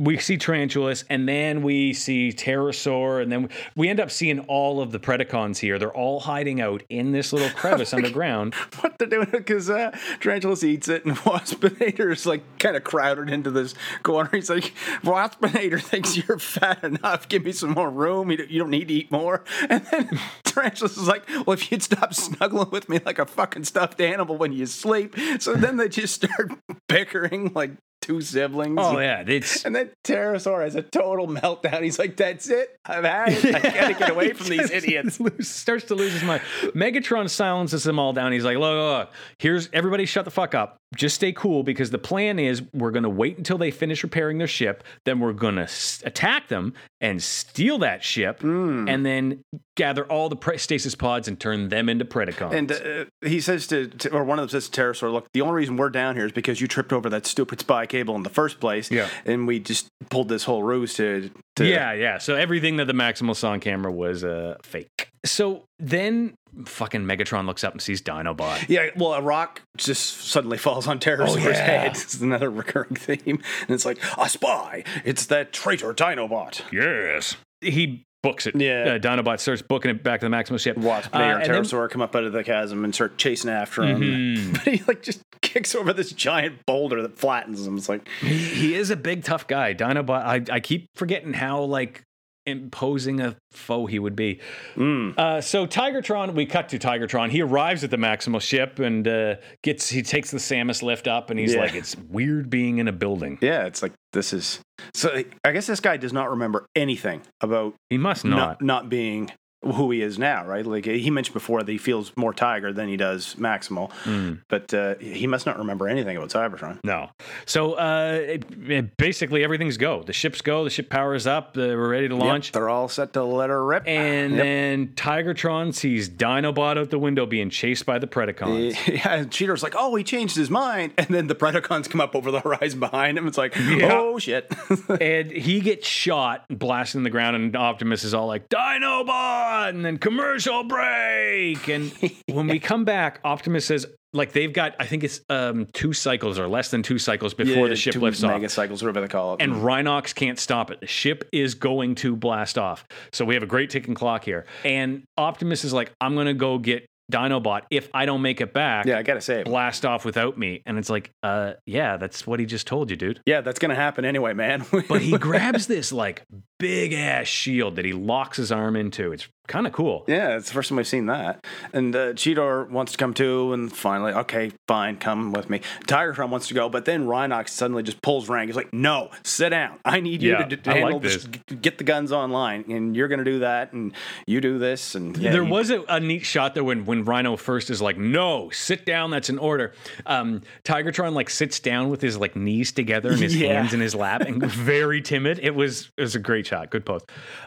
We 0.00 0.16
see 0.16 0.38
Tarantulas, 0.38 1.04
and 1.10 1.28
then 1.28 1.62
we 1.62 1.92
see 1.92 2.32
Terrorsaur, 2.32 3.22
and 3.22 3.30
then 3.30 3.50
we 3.76 3.88
end 3.90 4.00
up 4.00 4.10
seeing 4.10 4.40
all 4.40 4.80
of 4.80 4.92
the 4.92 4.98
Predacons 4.98 5.58
here. 5.58 5.78
They're 5.78 5.94
all 5.94 6.20
hiding 6.20 6.58
out 6.58 6.82
in 6.88 7.12
this 7.12 7.34
little 7.34 7.50
crevice 7.50 7.92
underground. 7.94 8.54
what 8.80 8.96
they're 8.98 9.08
doing 9.08 9.28
because 9.30 9.68
uh, 9.68 9.94
Tarantulas 10.20 10.64
eats 10.64 10.88
it, 10.88 11.04
and 11.04 11.16
Waspinator 11.18 12.12
is 12.12 12.24
like 12.24 12.42
kind 12.58 12.76
of 12.76 12.84
crowded 12.84 13.28
into 13.28 13.50
this 13.50 13.74
corner. 14.02 14.30
He's 14.32 14.48
like, 14.48 14.72
Waspinator 15.02 15.82
thinks 15.82 16.16
you're 16.16 16.38
fat 16.38 16.82
enough. 16.82 17.28
Give 17.28 17.44
me 17.44 17.52
some 17.52 17.72
more 17.72 17.90
room. 17.90 18.30
You 18.30 18.38
don't, 18.38 18.50
you 18.50 18.58
don't 18.58 18.70
need 18.70 18.88
to 18.88 18.94
eat 18.94 19.10
more. 19.10 19.44
And 19.70 19.84
then 19.86 20.18
Tarantulas 20.42 20.96
is 20.96 21.06
like, 21.06 21.28
well, 21.28 21.52
if 21.52 21.70
you'd 21.70 21.82
stop 21.82 22.12
snuggling 22.12 22.70
with 22.70 22.88
me 22.88 22.98
like 23.04 23.18
a 23.18 23.26
fucking 23.26 23.64
stuffed 23.64 24.00
animal 24.00 24.36
when 24.36 24.52
you 24.52 24.66
sleep. 24.66 25.14
So 25.38 25.54
then 25.54 25.76
they 25.76 25.88
just 25.88 26.14
start 26.14 26.52
bickering 26.88 27.52
like 27.54 27.72
two 28.00 28.20
siblings. 28.20 28.78
Oh 28.80 28.98
yeah, 28.98 29.22
it's 29.26 29.64
And 29.64 29.74
then 29.74 29.90
Terrorsaur 30.04 30.62
has 30.64 30.74
a 30.74 30.82
total 30.82 31.26
meltdown. 31.28 31.82
He's 31.82 31.98
like, 31.98 32.16
"That's 32.16 32.48
it. 32.48 32.76
I've 32.84 33.04
had 33.04 33.32
it. 33.32 33.54
I 33.54 33.60
gotta 33.60 33.94
get 33.94 34.10
away 34.10 34.32
from 34.32 34.48
these 34.56 34.70
idiots." 34.70 35.20
Lose- 35.20 35.48
starts 35.48 35.84
to 35.86 35.94
lose 35.94 36.12
his 36.12 36.22
mind. 36.22 36.42
Megatron 36.74 37.28
silences 37.28 37.84
them 37.84 37.98
all 37.98 38.12
down. 38.12 38.32
He's 38.32 38.44
like, 38.44 38.56
look, 38.56 38.74
look, 38.74 38.98
look, 38.98 39.12
here's 39.38 39.68
everybody 39.72 40.06
shut 40.06 40.24
the 40.24 40.30
fuck 40.30 40.54
up. 40.54 40.79
Just 40.96 41.14
stay 41.14 41.32
cool 41.32 41.62
because 41.62 41.90
the 41.90 41.98
plan 41.98 42.40
is 42.40 42.62
we're 42.74 42.90
going 42.90 43.04
to 43.04 43.08
wait 43.08 43.38
until 43.38 43.56
they 43.58 43.70
finish 43.70 44.02
repairing 44.02 44.38
their 44.38 44.48
ship. 44.48 44.82
Then 45.04 45.20
we're 45.20 45.32
going 45.32 45.54
to 45.54 45.62
s- 45.62 46.02
attack 46.04 46.48
them 46.48 46.74
and 47.00 47.22
steal 47.22 47.78
that 47.78 48.02
ship 48.02 48.40
Hmm. 48.40 48.88
and 48.88 49.06
then 49.06 49.44
gather 49.76 50.04
all 50.06 50.28
the 50.28 50.34
pre- 50.36 50.58
stasis 50.58 50.96
pods 50.96 51.28
and 51.28 51.38
turn 51.38 51.68
them 51.68 51.88
into 51.88 52.04
Predacons. 52.04 52.52
And 52.52 52.72
uh, 52.72 53.04
he 53.26 53.40
says 53.40 53.68
to, 53.68 53.86
to, 53.86 54.10
or 54.12 54.24
one 54.24 54.40
of 54.40 54.42
them 54.42 54.48
says 54.60 54.68
to 54.68 54.80
Terrorsaur, 54.80 55.12
"Look, 55.12 55.28
the 55.32 55.42
only 55.42 55.54
reason 55.54 55.76
we're 55.76 55.90
down 55.90 56.16
here 56.16 56.26
is 56.26 56.32
because 56.32 56.60
you 56.60 56.66
tripped 56.66 56.92
over 56.92 57.08
that 57.08 57.24
stupid 57.24 57.60
spy 57.60 57.86
cable 57.86 58.16
in 58.16 58.24
the 58.24 58.28
first 58.30 58.58
place. 58.58 58.90
Yeah. 58.90 59.08
and 59.24 59.46
we 59.46 59.60
just 59.60 59.88
pulled 60.10 60.28
this 60.28 60.42
whole 60.42 60.64
ruse 60.64 60.94
to, 60.94 61.30
to 61.56 61.66
yeah, 61.66 61.92
yeah. 61.92 62.18
So 62.18 62.34
everything 62.34 62.78
that 62.78 62.86
the 62.86 62.92
Maximal 62.94 63.36
saw 63.36 63.52
on 63.52 63.60
camera 63.60 63.92
was 63.92 64.24
uh, 64.24 64.56
fake. 64.64 64.99
So 65.24 65.64
then 65.78 66.34
fucking 66.64 67.02
Megatron 67.02 67.46
looks 67.46 67.62
up 67.62 67.72
and 67.72 67.82
sees 67.82 68.00
Dinobot. 68.02 68.68
Yeah, 68.68 68.86
well, 68.96 69.12
a 69.14 69.22
rock 69.22 69.62
just 69.76 70.22
suddenly 70.28 70.58
falls 70.58 70.86
on 70.88 70.98
Terrorsaur's 70.98 71.36
Oh, 71.36 71.48
yeah. 71.50 71.54
head. 71.64 71.90
It's 71.96 72.20
another 72.20 72.50
recurring 72.50 72.94
theme, 72.96 73.40
and 73.62 73.70
it's 73.70 73.84
like 73.84 73.98
a 74.18 74.28
spy. 74.28 74.84
It's 75.04 75.26
that 75.26 75.52
traitor 75.52 75.92
Dinobot. 75.94 76.62
Yes. 76.72 77.36
He 77.60 78.04
books 78.22 78.46
it. 78.46 78.54
Yeah. 78.56 78.94
Uh, 78.94 78.98
Dinobot 78.98 79.40
starts 79.40 79.62
booking 79.62 79.90
it 79.90 80.02
back 80.02 80.20
to 80.20 80.28
the 80.28 80.34
Maximal 80.34 80.58
ship. 80.60 80.76
Wasp, 80.76 81.14
Uh, 81.14 81.18
and 81.18 81.42
and 81.42 81.54
then- 81.54 81.62
Terrorsaur 81.62 81.88
come 81.90 82.02
up 82.02 82.14
out 82.16 82.24
of 82.24 82.32
the 82.32 82.42
chasm 82.44 82.84
and 82.84 82.94
start 82.94 83.16
chasing 83.18 83.50
after 83.50 83.82
him. 83.84 84.00
Mhm. 84.00 84.52
But 84.64 84.74
he 84.74 84.82
like 84.88 85.02
just 85.02 85.22
kicks 85.42 85.74
over 85.74 85.92
this 85.92 86.12
giant 86.12 86.66
boulder 86.66 87.00
that 87.02 87.18
flattens 87.18 87.66
him. 87.66 87.76
It's 87.78 87.88
like, 87.88 88.06
He, 88.20 88.36
he 88.36 88.74
is 88.74 88.90
a 88.90 88.96
big 88.96 89.24
tough 89.24 89.46
guy. 89.46 89.74
Dinobot. 89.74 90.10
I, 90.50 90.54
I 90.54 90.60
keep 90.60 90.86
forgetting 90.96 91.32
how 91.34 91.62
like 91.62 92.02
imposing 92.50 93.20
a 93.20 93.36
foe 93.52 93.86
he 93.86 93.98
would 93.98 94.14
be. 94.16 94.40
mm, 94.76 95.16
Uh, 95.18 95.40
so 95.40 95.66
Tigertron, 95.66 96.34
we 96.34 96.46
cut 96.46 96.68
to 96.70 96.78
Tigertron. 96.78 97.30
He 97.30 97.40
arrives 97.42 97.82
at 97.84 97.90
the 97.90 97.96
Maximal 97.96 98.40
ship 98.40 98.78
and 98.78 99.06
uh, 99.08 99.36
gets 99.62 99.88
he 99.88 100.02
takes 100.02 100.30
the 100.30 100.38
Samus 100.38 100.82
lift 100.82 101.08
up 101.08 101.30
and 101.30 101.38
he's 101.40 101.54
Yeah. 101.54 101.60
like, 101.62 101.74
it's 101.74 101.96
weird 101.96 102.50
being 102.50 102.78
in 102.78 102.88
a 102.88 102.92
building. 102.92 103.38
yeah, 103.40 103.64
it's 103.66 103.82
like 103.82 103.92
this 104.12 104.32
is. 104.32 104.60
So 104.94 105.22
I 105.44 105.52
guess 105.52 105.66
this 105.66 105.80
guy 105.80 105.96
does 105.96 106.12
not 106.12 106.30
remember 106.30 106.66
anything 106.74 107.22
about 107.40 107.74
He 107.90 107.98
must 107.98 108.24
not 108.24 108.36
not. 108.36 108.62
not 108.62 108.88
being 108.88 109.30
who 109.62 109.90
he 109.90 110.00
is 110.00 110.18
now, 110.18 110.46
right? 110.46 110.64
Like 110.64 110.86
he 110.86 111.10
mentioned 111.10 111.34
before 111.34 111.62
that 111.62 111.70
he 111.70 111.76
feels 111.78 112.16
more 112.16 112.32
Tiger 112.32 112.72
than 112.72 112.88
he 112.88 112.96
does 112.96 113.34
Maximal, 113.34 113.90
Mm. 114.04 114.38
but 114.48 114.72
uh, 114.72 114.94
he 114.96 115.26
must 115.26 115.44
not 115.44 115.58
remember 115.58 115.86
anything 115.88 116.16
about 116.16 116.30
Cybertron. 116.30 116.78
No. 116.82 117.10
So 117.44 117.74
uh, 117.74 118.12
it, 118.22 118.44
it- 118.68 118.96
basically 118.96 119.44
everything's 119.44 119.76
go. 119.76 120.02
The 120.02 120.12
ships 120.14 120.40
go. 120.40 120.64
The 120.64 120.70
ship 120.70 120.88
powers 120.88 121.26
up. 121.26 121.56
Uh, 121.58 121.60
we're 121.76 121.88
ready 121.90 122.08
to 122.08 122.16
launch. 122.16 122.48
Yep, 122.48 122.52
they're 122.54 122.68
all 122.70 122.88
set 122.88 123.12
to 123.14 123.24
let 123.24 123.50
her 123.50 123.64
rip. 123.64 123.82
And 123.86 124.32
Yep. 124.34 124.42
then 124.42 124.86
Tigertron 124.96 125.74
sees 125.74 126.08
Dinobot 126.08 126.78
out 126.78 126.90
the 126.90 126.98
window 126.98 127.26
being 127.26 127.50
chased 127.50 127.84
by 127.86 127.98
the 127.98 128.06
Predacons. 128.06 128.76
Yeah, 128.90 129.14
and 129.14 129.30
Cheetor's 129.30 129.62
like, 129.62 129.74
oh, 129.76 129.94
he 129.94 130.02
changed 130.04 130.36
his 130.36 130.50
mind. 130.50 130.92
And 130.98 131.06
then 131.08 131.26
the 131.26 131.34
Predacons 131.34 131.88
come 131.88 132.00
up 132.00 132.16
over 132.16 132.30
the 132.30 132.40
horizon 132.40 132.80
behind 132.80 133.18
him. 133.18 133.26
It's 133.28 133.38
like, 133.38 133.54
Yeah. 133.58 133.90
oh, 133.92 134.18
shit. 134.18 134.52
and 135.00 135.30
he 135.30 135.60
gets 135.60 135.86
shot, 135.86 136.44
blasted 136.48 136.98
in 136.98 137.02
the 137.04 137.10
ground, 137.10 137.36
and 137.36 137.54
Optimus 137.54 138.04
is 138.04 138.14
all 138.14 138.26
like, 138.26 138.48
Dinobot! 138.48 139.49
And 139.50 139.84
then 139.84 139.98
commercial 139.98 140.64
break. 140.64 141.68
And 141.68 141.92
when 142.26 142.46
we 142.46 142.58
come 142.60 142.84
back, 142.84 143.20
Optimus 143.24 143.66
says, 143.66 143.86
like, 144.12 144.32
they've 144.32 144.52
got, 144.52 144.74
I 144.80 144.86
think 144.86 145.04
it's 145.04 145.20
um, 145.28 145.66
two 145.72 145.92
cycles 145.92 146.38
or 146.38 146.48
less 146.48 146.70
than 146.70 146.82
two 146.82 146.98
cycles 146.98 147.34
before 147.34 147.68
the 147.68 147.76
ship 147.76 147.94
lifts 147.96 148.24
off. 148.24 148.32
mega 148.32 148.48
cycles, 148.48 148.82
whatever 148.82 149.00
they 149.00 149.08
call 149.08 149.34
it. 149.34 149.42
And 149.42 149.52
Rhinox 149.54 150.14
can't 150.14 150.38
stop 150.38 150.70
it. 150.70 150.80
The 150.80 150.86
ship 150.86 151.28
is 151.32 151.54
going 151.54 151.94
to 151.96 152.16
blast 152.16 152.58
off. 152.58 152.84
So 153.12 153.24
we 153.24 153.34
have 153.34 153.42
a 153.42 153.46
great 153.46 153.70
ticking 153.70 153.94
clock 153.94 154.24
here. 154.24 154.46
And 154.64 155.04
Optimus 155.16 155.64
is 155.64 155.72
like, 155.72 155.92
I'm 156.00 156.14
going 156.14 156.26
to 156.26 156.34
go 156.34 156.58
get 156.58 156.86
Dinobot. 157.10 157.62
If 157.70 157.90
I 157.92 158.06
don't 158.06 158.22
make 158.22 158.40
it 158.40 158.52
back, 158.52 158.86
yeah, 158.86 158.98
I 158.98 159.02
gotta 159.02 159.20
say, 159.20 159.42
blast 159.42 159.84
off 159.84 160.04
without 160.04 160.38
me. 160.38 160.62
And 160.64 160.78
it's 160.78 160.88
like, 160.88 161.10
uh, 161.22 161.54
yeah, 161.66 161.96
that's 161.96 162.26
what 162.26 162.40
he 162.40 162.46
just 162.46 162.66
told 162.66 162.90
you, 162.90 162.96
dude. 162.96 163.20
yeah, 163.26 163.40
that's 163.40 163.58
gonna 163.58 163.74
happen 163.74 164.04
anyway, 164.04 164.32
man. 164.32 164.64
But 164.88 165.02
he 165.02 165.10
grabs 165.18 165.66
this 165.66 165.92
like 165.92 166.22
big 166.58 166.92
ass 166.92 167.26
shield 167.26 167.76
that 167.76 167.84
he 167.84 167.92
locks 167.92 168.36
his 168.36 168.52
arm 168.52 168.76
into. 168.76 169.12
It's 169.12 169.28
kind 169.50 169.66
of 169.66 169.72
cool. 169.72 170.04
Yeah, 170.06 170.36
it's 170.36 170.46
the 170.48 170.54
first 170.54 170.68
time 170.68 170.76
we've 170.76 170.86
seen 170.86 171.06
that. 171.06 171.44
And 171.72 171.94
uh, 171.94 172.12
Cheetor 172.14 172.70
wants 172.70 172.92
to 172.92 172.98
come 172.98 173.12
too, 173.12 173.52
and 173.52 173.70
finally, 173.70 174.12
okay, 174.12 174.52
fine, 174.68 174.96
come 174.96 175.32
with 175.32 175.50
me. 175.50 175.60
Tigertron 175.86 176.30
wants 176.30 176.48
to 176.48 176.54
go, 176.54 176.68
but 176.68 176.84
then 176.84 177.06
Rhinox 177.06 177.48
suddenly 177.50 177.82
just 177.82 178.00
pulls 178.00 178.28
rank. 178.28 178.48
He's 178.48 178.56
like, 178.56 178.72
no, 178.72 179.10
sit 179.24 179.50
down. 179.50 179.78
I 179.84 180.00
need 180.00 180.22
you 180.22 180.30
Yeah, 180.32 180.44
to, 180.44 180.56
d- 180.56 180.70
I 180.70 180.72
like 180.74 180.80
handle 180.82 181.00
this. 181.00 181.24
this. 181.24 181.40
g- 181.48 181.56
Get 181.56 181.78
the 181.78 181.84
guns 181.84 182.12
online, 182.12 182.64
and 182.70 182.96
you're 182.96 183.08
going 183.08 183.18
to 183.18 183.24
do 183.24 183.40
that, 183.40 183.72
and 183.72 183.92
you 184.26 184.40
do 184.40 184.58
this. 184.58 184.94
And 184.94 185.16
yeah, 185.18 185.32
there 185.32 185.44
he- 185.44 185.50
was 185.50 185.70
a, 185.70 185.82
a 185.88 185.98
neat 186.00 186.24
shot 186.24 186.54
there 186.54 186.64
when 186.64 186.84
when 186.86 187.04
Rhino 187.04 187.36
first 187.36 187.70
is 187.70 187.82
like, 187.82 187.98
"No, 187.98 188.50
sit 188.50 188.86
down. 188.86 189.10
That's 189.10 189.28
an 189.28 189.38
order." 189.38 189.72
Um, 190.06 190.42
Tigertron 190.64 191.12
like 191.12 191.28
sits 191.28 191.58
down 191.60 191.90
with 191.90 192.00
his 192.00 192.16
like 192.16 192.36
knees 192.36 192.70
together 192.72 193.10
and 193.10 193.18
his 193.20 193.36
Yeah. 193.40 193.54
hands 193.54 193.74
in 193.74 193.80
his 193.80 193.94
lap 193.94 194.20
and 194.22 194.40
very 194.46 195.02
timid. 195.02 195.40
It 195.40 195.54
was 195.56 195.90
it 195.96 196.02
was 196.02 196.14
a 196.14 196.18
great 196.20 196.46
shot. 196.46 196.70
Good 196.70 196.86
pose. 196.86 197.02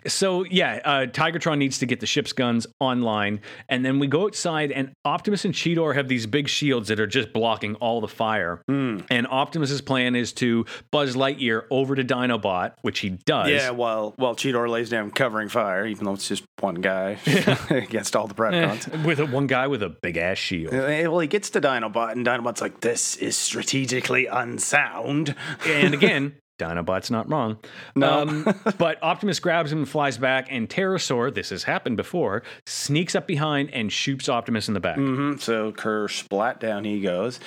So 0.07 0.43
yeah, 0.43 0.79
uh, 0.83 1.05
Tigertron 1.05 1.57
needs 1.57 1.79
to 1.79 1.85
get 1.85 1.92
the 1.99 2.05
ship's 2.07 2.33
guns 2.33 2.67
online, 2.79 3.41
and 3.69 3.83
then 3.85 3.99
we 3.99 4.07
go 4.07 4.25
outside, 4.25 4.71
and 4.71 4.91
Optimus 5.05 5.45
and 5.45 5.53
Cheetor 5.53 5.95
have 5.95 6.07
these 6.07 6.25
big 6.25 6.47
shields 6.47 6.87
that 6.89 6.99
are 6.99 7.07
just 7.07 7.33
blocking 7.33 7.75
all 7.75 8.01
the 8.01 8.07
fire. 8.07 8.61
Hmm. 8.67 8.99
And 9.09 9.27
Optimus's 9.27 9.81
plan 9.81 10.15
is 10.15 10.33
to 10.33 10.65
Buzz 10.91 11.15
Lightyear 11.15 11.63
over 11.71 11.95
to 11.95 12.03
Dinobot, 12.03 12.73
which 12.81 12.99
he 12.99 13.09
does. 13.09 13.49
Yeah, 13.49 13.71
while 13.71 14.13
while 14.17 14.35
Cheetor 14.35 14.69
lays 14.69 14.89
down 14.89 15.11
covering 15.11 15.49
fire, 15.49 15.85
even 15.85 16.05
though 16.05 16.13
it's 16.13 16.27
just 16.27 16.43
one 16.59 16.75
guy 16.75 17.17
against 17.69 18.15
all 18.15 18.27
the 18.27 18.33
Predacons. 18.33 19.03
with 19.05 19.19
a, 19.19 19.25
one 19.25 19.47
guy 19.47 19.67
with 19.67 19.83
a 19.83 19.89
big 19.89 20.17
ass 20.17 20.37
shield. 20.37 20.73
Eh, 20.73 21.07
Well, 21.07 21.19
he 21.19 21.27
gets 21.27 21.49
to 21.51 21.61
Dinobot, 21.61 22.11
and 22.13 22.25
Dinobot's 22.25 22.61
like, 22.61 22.81
"This 22.81 23.15
is 23.17 23.35
strategically 23.37 24.27
unsound." 24.27 25.35
and 25.67 25.93
again, 25.93 26.35
Dinobot's 26.59 27.09
not 27.11 27.29
wrong. 27.29 27.57
No. 27.95 28.21
Um, 28.21 28.55
but 28.77 29.01
Optimus 29.01 29.39
grabs 29.39 29.71
him 29.71 29.79
and 29.79 29.89
flies 29.89 30.17
back, 30.17 30.47
and 30.49 30.69
Terrorsaur, 30.69 31.33
this 31.33 31.49
has 31.49 31.63
happened 31.63 31.97
before, 31.97 32.43
sneaks 32.67 33.15
up 33.15 33.27
behind 33.27 33.69
and 33.73 33.91
shoots 33.91 34.29
Optimus 34.29 34.67
in 34.67 34.73
the 34.73 34.79
back. 34.79 34.97
Mhm, 34.97 35.39
So 35.39 35.71
Kerr 35.71 36.07
splat 36.07 36.59
down 36.59 36.83
he 36.85 37.01
goes, 37.01 37.39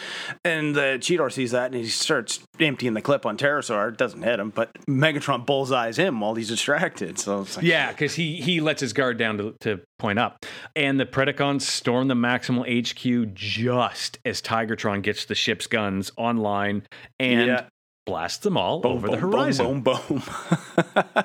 and 0.44 0.74
the 0.74 0.98
Cheetor 1.00 1.30
sees 1.32 1.52
that, 1.52 1.66
and 1.72 1.74
he 1.82 1.86
starts 1.88 2.40
emptying 2.60 2.94
the 2.94 3.02
clip 3.02 3.24
on 3.26 3.36
Terrorsaur. 3.36 3.90
It 3.90 3.96
doesn't 3.98 4.22
hit 4.22 4.40
him, 4.40 4.50
but 4.50 4.70
Megatron 4.88 5.46
bullseyes 5.46 5.96
him 5.96 6.20
while 6.20 6.34
he's 6.34 6.48
distracted. 6.48 7.18
So 7.18 7.42
it's 7.42 7.56
like, 7.56 7.64
Yeah, 7.64 7.90
because 7.92 8.14
he 8.14 8.36
he 8.40 8.60
lets 8.60 8.80
his 8.80 8.92
guard 8.92 9.18
down 9.18 9.38
to, 9.38 9.54
to 9.60 9.80
point 9.98 10.18
up, 10.18 10.44
and 10.74 10.98
the 11.00 11.06
Predacons 11.06 11.62
storm 11.62 12.08
the 12.08 12.14
Maximal 12.14 12.64
HQ 12.66 13.34
just 13.34 14.18
as 14.24 14.42
Tigertron 14.42 15.02
gets 15.02 15.24
the 15.24 15.34
ship's 15.34 15.66
guns 15.66 16.10
online 16.16 16.82
and 17.20 17.46
Yeah. 17.46 17.64
Blasts 18.06 18.38
them 18.38 18.56
all 18.56 18.80
boom, 18.80 18.92
over 18.92 19.08
the 19.08 19.18
horizon. 19.18 19.82
Boom, 19.82 19.82
boom, 19.82 20.04
boom. 20.08 20.22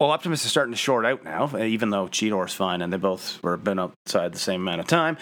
well, 0.00 0.10
Optimus 0.10 0.44
is 0.44 0.50
starting 0.50 0.72
to 0.72 0.78
short 0.78 1.04
out 1.04 1.22
now, 1.22 1.56
even 1.58 1.90
though 1.90 2.06
Cheetor's 2.06 2.54
fine, 2.54 2.82
and 2.82 2.92
they 2.92 2.96
both 2.96 3.42
were 3.42 3.56
been 3.56 3.78
outside 3.78 4.32
the 4.32 4.38
same 4.38 4.62
amount 4.62 4.80
of 4.80 4.86
time. 4.86 5.16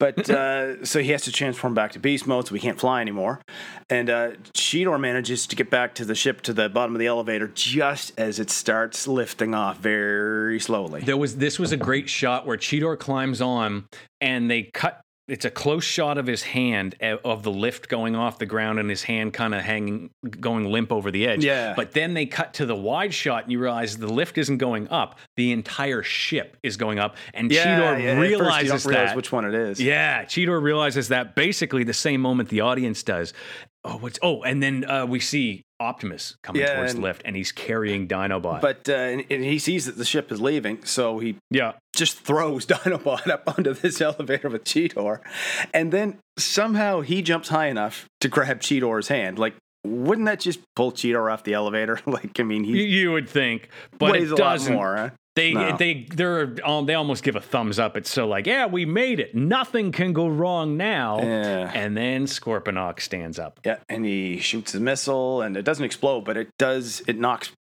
But 0.00 0.28
uh, 0.30 0.84
so 0.84 1.00
he 1.00 1.10
has 1.12 1.22
to 1.22 1.32
transform 1.32 1.74
back 1.74 1.92
to 1.92 1.98
beast 1.98 2.26
mode, 2.26 2.48
so 2.48 2.54
he 2.54 2.60
can't 2.60 2.80
fly 2.80 3.00
anymore. 3.00 3.40
And 3.90 4.10
uh, 4.10 4.30
Cheetor 4.54 4.98
manages 4.98 5.46
to 5.46 5.56
get 5.56 5.70
back 5.70 5.94
to 5.96 6.04
the 6.04 6.14
ship 6.14 6.40
to 6.42 6.52
the 6.52 6.68
bottom 6.68 6.94
of 6.94 6.98
the 6.98 7.06
elevator 7.06 7.48
just 7.48 8.12
as 8.18 8.40
it 8.40 8.50
starts 8.50 9.06
lifting 9.06 9.54
off 9.54 9.78
very 9.78 10.58
slowly. 10.58 11.02
There 11.02 11.16
was 11.16 11.36
this 11.36 11.58
was 11.58 11.72
a 11.72 11.76
great 11.76 12.08
shot 12.08 12.46
where 12.46 12.56
Cheetor 12.56 12.98
climbs 12.98 13.40
on 13.40 13.86
and 14.20 14.50
they 14.50 14.64
cut 14.64 15.00
it's 15.28 15.44
a 15.44 15.50
close 15.50 15.82
shot 15.82 16.18
of 16.18 16.26
his 16.26 16.42
hand 16.42 16.94
uh, 17.02 17.16
of 17.24 17.42
the 17.42 17.50
lift 17.50 17.88
going 17.88 18.14
off 18.14 18.38
the 18.38 18.46
ground 18.46 18.78
and 18.78 18.88
his 18.88 19.02
hand 19.02 19.32
kind 19.32 19.54
of 19.54 19.62
hanging 19.62 20.10
going 20.40 20.66
limp 20.66 20.92
over 20.92 21.10
the 21.10 21.26
edge. 21.26 21.44
Yeah. 21.44 21.74
But 21.74 21.92
then 21.92 22.14
they 22.14 22.26
cut 22.26 22.54
to 22.54 22.66
the 22.66 22.76
wide 22.76 23.12
shot 23.12 23.44
and 23.44 23.52
you 23.52 23.58
realize 23.58 23.98
the 23.98 24.12
lift 24.12 24.38
isn't 24.38 24.58
going 24.58 24.88
up. 24.88 25.18
The 25.36 25.52
entire 25.52 26.02
ship 26.02 26.56
is 26.62 26.76
going 26.76 26.98
up 26.98 27.16
and 27.34 27.50
Cheetor 27.50 27.54
yeah, 27.54 27.92
at 27.92 27.98
first 27.98 28.30
you 28.30 28.38
realizes 28.38 28.86
realize 28.86 29.08
that 29.08 29.16
which 29.16 29.32
one 29.32 29.44
it 29.44 29.54
is. 29.54 29.80
yeah, 29.80 30.24
Cheetor 30.24 30.62
realizes 30.62 31.08
that 31.08 31.34
basically 31.34 31.82
the 31.82 31.94
same 31.94 32.20
moment 32.20 32.48
the 32.48 32.60
audience 32.60 33.02
does. 33.02 33.32
Oh, 33.84 33.98
what's 33.98 34.18
oh, 34.22 34.42
and 34.42 34.62
then 34.62 34.84
uh, 34.84 35.06
we 35.06 35.20
see 35.20 35.65
Optimus 35.78 36.36
coming 36.42 36.62
Yeah, 36.62 36.74
towards 36.76 36.92
the 36.92 36.96
and- 36.98 37.04
lift, 37.04 37.22
and 37.24 37.36
he's 37.36 37.52
carrying 37.52 38.08
Dinobot. 38.08 38.60
But 38.60 38.88
uh, 38.88 38.92
and, 38.94 39.24
and 39.30 39.44
he 39.44 39.58
sees 39.58 39.86
that 39.86 39.96
the 39.98 40.04
ship 40.04 40.32
is 40.32 40.40
leaving, 40.40 40.84
so 40.84 41.18
he 41.18 41.36
yeah, 41.50 41.72
just 41.94 42.18
throws 42.20 42.64
Dinobot 42.66 43.28
up 43.28 43.44
onto 43.56 43.74
this 43.74 44.00
elevator 44.00 44.48
with 44.48 44.64
Cheetor, 44.64 45.20
and 45.74 45.92
then 45.92 46.18
somehow 46.38 47.00
he 47.02 47.22
jumps 47.22 47.48
high 47.48 47.66
enough 47.66 48.06
to 48.20 48.28
grab 48.28 48.60
Cheetor's 48.60 49.08
hand. 49.08 49.38
Like, 49.38 49.54
wouldn't 49.84 50.26
that 50.26 50.40
just 50.40 50.60
pull 50.74 50.92
Cheetor 50.92 51.30
off 51.32 51.44
the 51.44 51.54
elevator? 51.54 52.00
like, 52.06 52.40
I 52.40 52.42
mean, 52.42 52.64
he 52.64 52.82
you 52.84 53.12
would 53.12 53.28
think, 53.28 53.68
but 53.98 54.12
weighs 54.12 54.30
it 54.32 54.38
a 54.38 54.42
lot 54.42 54.52
doesn't. 54.54 54.74
more. 54.74 54.96
Huh? 54.96 55.10
They 55.36 55.52
No. 55.52 55.76
they 55.76 56.06
they're 56.12 56.54
um, 56.64 56.86
they 56.86 56.94
almost 56.94 57.22
give 57.22 57.36
a 57.36 57.40
thumbs 57.40 57.78
up. 57.78 57.96
It's 57.96 58.10
so 58.10 58.26
like, 58.26 58.46
yeah, 58.46 58.66
we 58.66 58.84
made 58.86 59.20
it. 59.20 59.34
Nothing 59.34 59.92
can 59.92 60.12
go 60.12 60.26
wrong 60.26 60.76
now. 60.76 61.18
Yeah. 61.20 61.70
And 61.74 61.96
then 61.96 62.24
Scorponok 62.26 63.00
stands 63.00 63.38
up. 63.38 63.60
Yeah, 63.64 63.76
and 63.88 64.04
he 64.04 64.38
shoots 64.38 64.72
his 64.72 64.80
missile, 64.80 65.42
and 65.42 65.56
it 65.56 65.62
doesn't 65.62 65.84
explode, 65.84 66.22
but 66.24 66.36
it 66.36 66.48
does. 66.58 67.02
It 67.06 67.18
knocks 67.18 67.52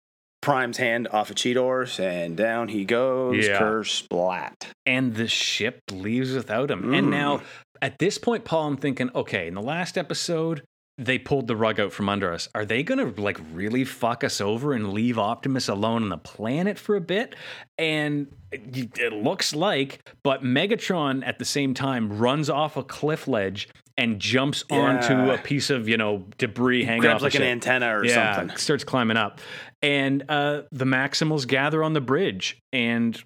Prime's 0.40 0.76
hand 0.76 1.08
off 1.10 1.30
of 1.30 1.36
Cheetor's, 1.36 1.98
and 1.98 2.36
down 2.36 2.68
he 2.68 2.84
goes. 2.84 3.46
Yeah. 3.46 3.58
Kerr 3.58 3.82
splat. 3.84 4.68
and 4.86 5.14
the 5.16 5.26
ship 5.26 5.80
leaves 5.90 6.32
without 6.34 6.70
him. 6.70 6.92
And 6.94 7.08
Mm. 7.08 7.10
now, 7.10 7.42
at 7.82 7.98
this 7.98 8.18
point, 8.18 8.44
Paul, 8.44 8.68
I'm 8.68 8.76
thinking, 8.76 9.10
okay, 9.14 9.48
in 9.48 9.54
the 9.54 9.62
last 9.62 9.96
episode, 9.98 10.62
they 10.96 11.18
pulled 11.18 11.48
the 11.48 11.56
rug 11.56 11.80
out 11.80 11.92
from 11.92 12.08
under 12.08 12.32
us. 12.32 12.48
Are 12.54 12.64
they 12.64 12.82
going 12.82 12.98
to 12.98 13.20
like 13.20 13.38
really 13.52 13.84
fuck 13.84 14.22
us 14.22 14.40
over 14.40 14.72
and 14.72 14.92
leave 14.92 15.18
Optimus 15.18 15.68
alone 15.68 16.04
on 16.04 16.08
the 16.08 16.18
planet 16.18 16.78
for 16.78 16.94
a 16.94 17.00
bit? 17.00 17.34
And 17.78 18.28
it 18.52 19.12
looks 19.12 19.54
like, 19.54 20.08
but 20.22 20.42
Megatron 20.42 21.26
at 21.26 21.38
the 21.38 21.44
same 21.44 21.74
time 21.74 22.18
runs 22.18 22.48
off 22.48 22.76
a 22.76 22.84
cliff 22.84 23.26
ledge 23.26 23.68
and 23.96 24.20
jumps 24.20 24.64
onto 24.70 25.30
a 25.30 25.38
piece 25.38 25.70
of, 25.70 25.88
you 25.88 25.96
know, 25.96 26.26
debris 26.38 26.84
hanging 26.84 27.02
Grabs 27.02 27.16
off 27.16 27.22
like 27.22 27.34
an 27.34 27.42
antenna 27.42 27.96
or 27.96 28.04
yeah, 28.04 28.36
something. 28.36 28.56
starts 28.56 28.84
climbing 28.84 29.16
up, 29.16 29.40
and 29.82 30.24
uh, 30.28 30.62
the 30.72 30.84
Maximals 30.84 31.46
gather 31.46 31.82
on 31.82 31.92
the 31.92 32.00
bridge, 32.00 32.58
and 32.72 33.22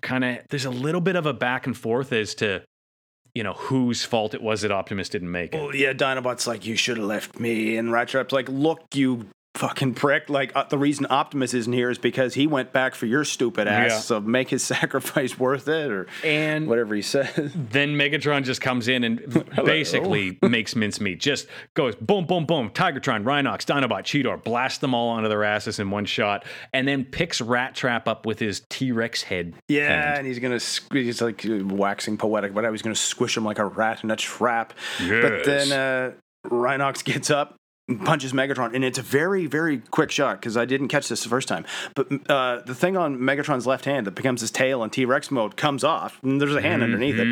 kind 0.00 0.24
of 0.24 0.38
there's 0.50 0.64
a 0.64 0.70
little 0.70 1.00
bit 1.00 1.16
of 1.16 1.26
a 1.26 1.32
back 1.32 1.66
and 1.66 1.76
forth 1.76 2.12
as 2.12 2.34
to, 2.36 2.62
you 3.34 3.42
know, 3.42 3.54
whose 3.54 4.04
fault 4.04 4.34
it 4.34 4.42
was 4.42 4.60
that 4.62 4.70
Optimus 4.70 5.08
didn't 5.08 5.30
make 5.30 5.54
it. 5.54 5.58
Well, 5.58 5.74
yeah, 5.74 5.92
Dinobot's 5.92 6.46
like, 6.46 6.66
you 6.66 6.76
should 6.76 6.98
have 6.98 7.06
left 7.06 7.40
me. 7.40 7.76
And 7.76 7.88
Rattrap's 7.88 8.32
like, 8.32 8.48
look, 8.48 8.82
you 8.94 9.26
fucking 9.62 9.94
prick. 9.94 10.28
Like, 10.28 10.50
uh, 10.56 10.64
the 10.64 10.76
reason 10.76 11.06
Optimus 11.08 11.54
isn't 11.54 11.72
here 11.72 11.88
is 11.88 11.96
because 11.98 12.34
he 12.34 12.48
went 12.48 12.72
back 12.72 12.96
for 12.96 13.06
your 13.06 13.24
stupid 13.24 13.68
ass. 13.68 13.90
Yeah. 13.90 13.98
So 14.00 14.20
make 14.20 14.48
his 14.50 14.62
sacrifice 14.76 15.38
worth 15.38 15.68
it 15.68 15.90
or 15.92 16.08
And 16.24 16.66
whatever 16.66 16.96
he 16.96 17.02
says. 17.02 17.30
then 17.54 17.90
Megatron 17.96 18.42
just 18.42 18.60
comes 18.60 18.88
in 18.88 19.04
and 19.04 19.44
basically 19.64 20.36
makes 20.42 20.74
mincemeat. 20.74 21.20
Just 21.20 21.46
goes 21.74 21.94
boom, 21.94 22.26
boom, 22.26 22.44
boom. 22.44 22.70
Tigertron, 22.70 23.22
Rhinox, 23.22 23.64
Dinobot, 23.64 24.02
Cheetor, 24.02 24.42
blast 24.42 24.80
them 24.80 24.94
all 24.94 25.10
onto 25.10 25.28
their 25.28 25.44
asses 25.44 25.78
in 25.78 25.90
one 25.92 26.06
shot, 26.06 26.44
and 26.72 26.88
then 26.88 27.04
picks 27.04 27.40
Rat 27.40 27.76
Trap 27.76 28.08
up 28.08 28.26
with 28.26 28.40
his 28.40 28.62
T 28.68 28.90
Rex 28.90 29.22
head. 29.22 29.54
Yeah, 29.68 29.88
hand. 30.06 30.18
and 30.18 30.26
he's 30.26 30.40
gonna 30.40 30.58
squeeze. 30.58 31.06
He's 31.06 31.22
like 31.22 31.44
waxing 31.46 32.18
poetic, 32.18 32.52
but 32.52 32.64
I 32.64 32.70
was 32.70 32.82
gonna 32.82 32.96
squish 32.96 33.36
him 33.36 33.44
like 33.44 33.60
a 33.60 33.66
rat 33.66 34.02
in 34.02 34.10
a 34.10 34.16
trap. 34.16 34.72
But 34.98 35.44
then 35.44 35.70
uh, 35.70 36.12
Rhinox 36.48 37.04
gets 37.04 37.30
up 37.30 37.54
punches 38.04 38.32
Megatron, 38.32 38.74
and 38.74 38.84
it's 38.84 38.98
a 38.98 39.02
very, 39.02 39.46
very 39.46 39.78
quick 39.78 40.10
shot 40.10 40.40
because 40.40 40.56
I 40.56 40.64
didn't 40.64 40.88
catch 40.88 41.08
this 41.08 41.22
the 41.22 41.28
first 41.28 41.48
time. 41.48 41.64
But 41.94 42.08
uh, 42.30 42.60
the 42.64 42.74
thing 42.74 42.96
on 42.96 43.18
Megatron's 43.18 43.66
left 43.66 43.84
hand 43.84 44.06
that 44.06 44.14
becomes 44.14 44.40
his 44.40 44.50
tail 44.50 44.82
in 44.84 44.90
T 44.90 45.04
Rex 45.04 45.30
mode 45.30 45.56
comes 45.56 45.84
off, 45.84 46.20
and 46.22 46.40
there's 46.40 46.54
a 46.54 46.62
hand 46.62 46.82
underneath 46.82 47.18
it, 47.18 47.26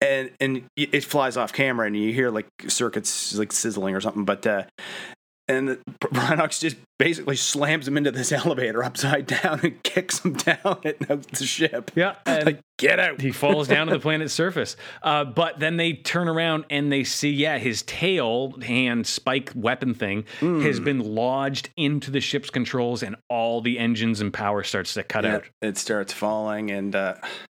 and 0.00 0.30
and 0.40 0.64
it 0.76 1.04
flies 1.04 1.36
off 1.36 1.52
camera, 1.52 1.86
and 1.86 1.96
you 1.96 2.12
hear 2.12 2.30
like 2.30 2.46
circuits 2.68 3.34
like 3.36 3.52
sizzling 3.52 3.94
or 3.94 4.00
something. 4.00 4.24
But 4.24 4.46
uh, 4.46 4.64
and 5.48 5.68
the, 5.68 5.76
Rhinox 6.12 6.60
just 6.60 6.76
basically 6.98 7.36
slams 7.36 7.86
him 7.88 7.96
into 7.96 8.10
this 8.10 8.32
elevator 8.32 8.82
upside 8.84 9.26
down 9.26 9.60
and 9.62 9.82
kicks 9.82 10.20
him 10.20 10.34
down 10.34 10.58
at 10.84 10.98
the 11.32 11.44
ship. 11.46 11.90
Yeah, 11.94 12.16
and- 12.26 12.44
like 12.46 12.60
get 12.78 13.00
out. 13.00 13.20
he 13.20 13.32
falls 13.32 13.66
down 13.66 13.88
to 13.88 13.92
the 13.94 13.98
planet's 13.98 14.32
surface. 14.32 14.76
Uh, 15.02 15.24
but 15.24 15.58
then 15.58 15.76
they 15.76 15.94
turn 15.94 16.28
around 16.28 16.64
and 16.70 16.92
they 16.92 17.02
see, 17.02 17.30
yeah, 17.30 17.58
his 17.58 17.82
tail 17.82 18.52
hand 18.62 19.06
spike 19.06 19.50
weapon 19.54 19.94
thing 19.94 20.24
Hmm. 20.40 20.60
has 20.62 20.78
been 20.78 21.00
lodged 21.00 21.70
into 21.76 22.10
the 22.10 22.20
ship's 22.20 22.50
controls, 22.50 23.02
and 23.02 23.16
all 23.28 23.60
the 23.60 23.78
engines 23.78 24.20
and 24.20 24.32
power 24.32 24.62
starts 24.62 24.94
to 24.94 25.02
cut 25.02 25.24
Yeah, 25.24 25.36
out. 25.36 25.44
it 25.62 25.76
starts 25.78 26.12
falling, 26.12 26.70
and 26.70 26.94
uh, 26.94 27.14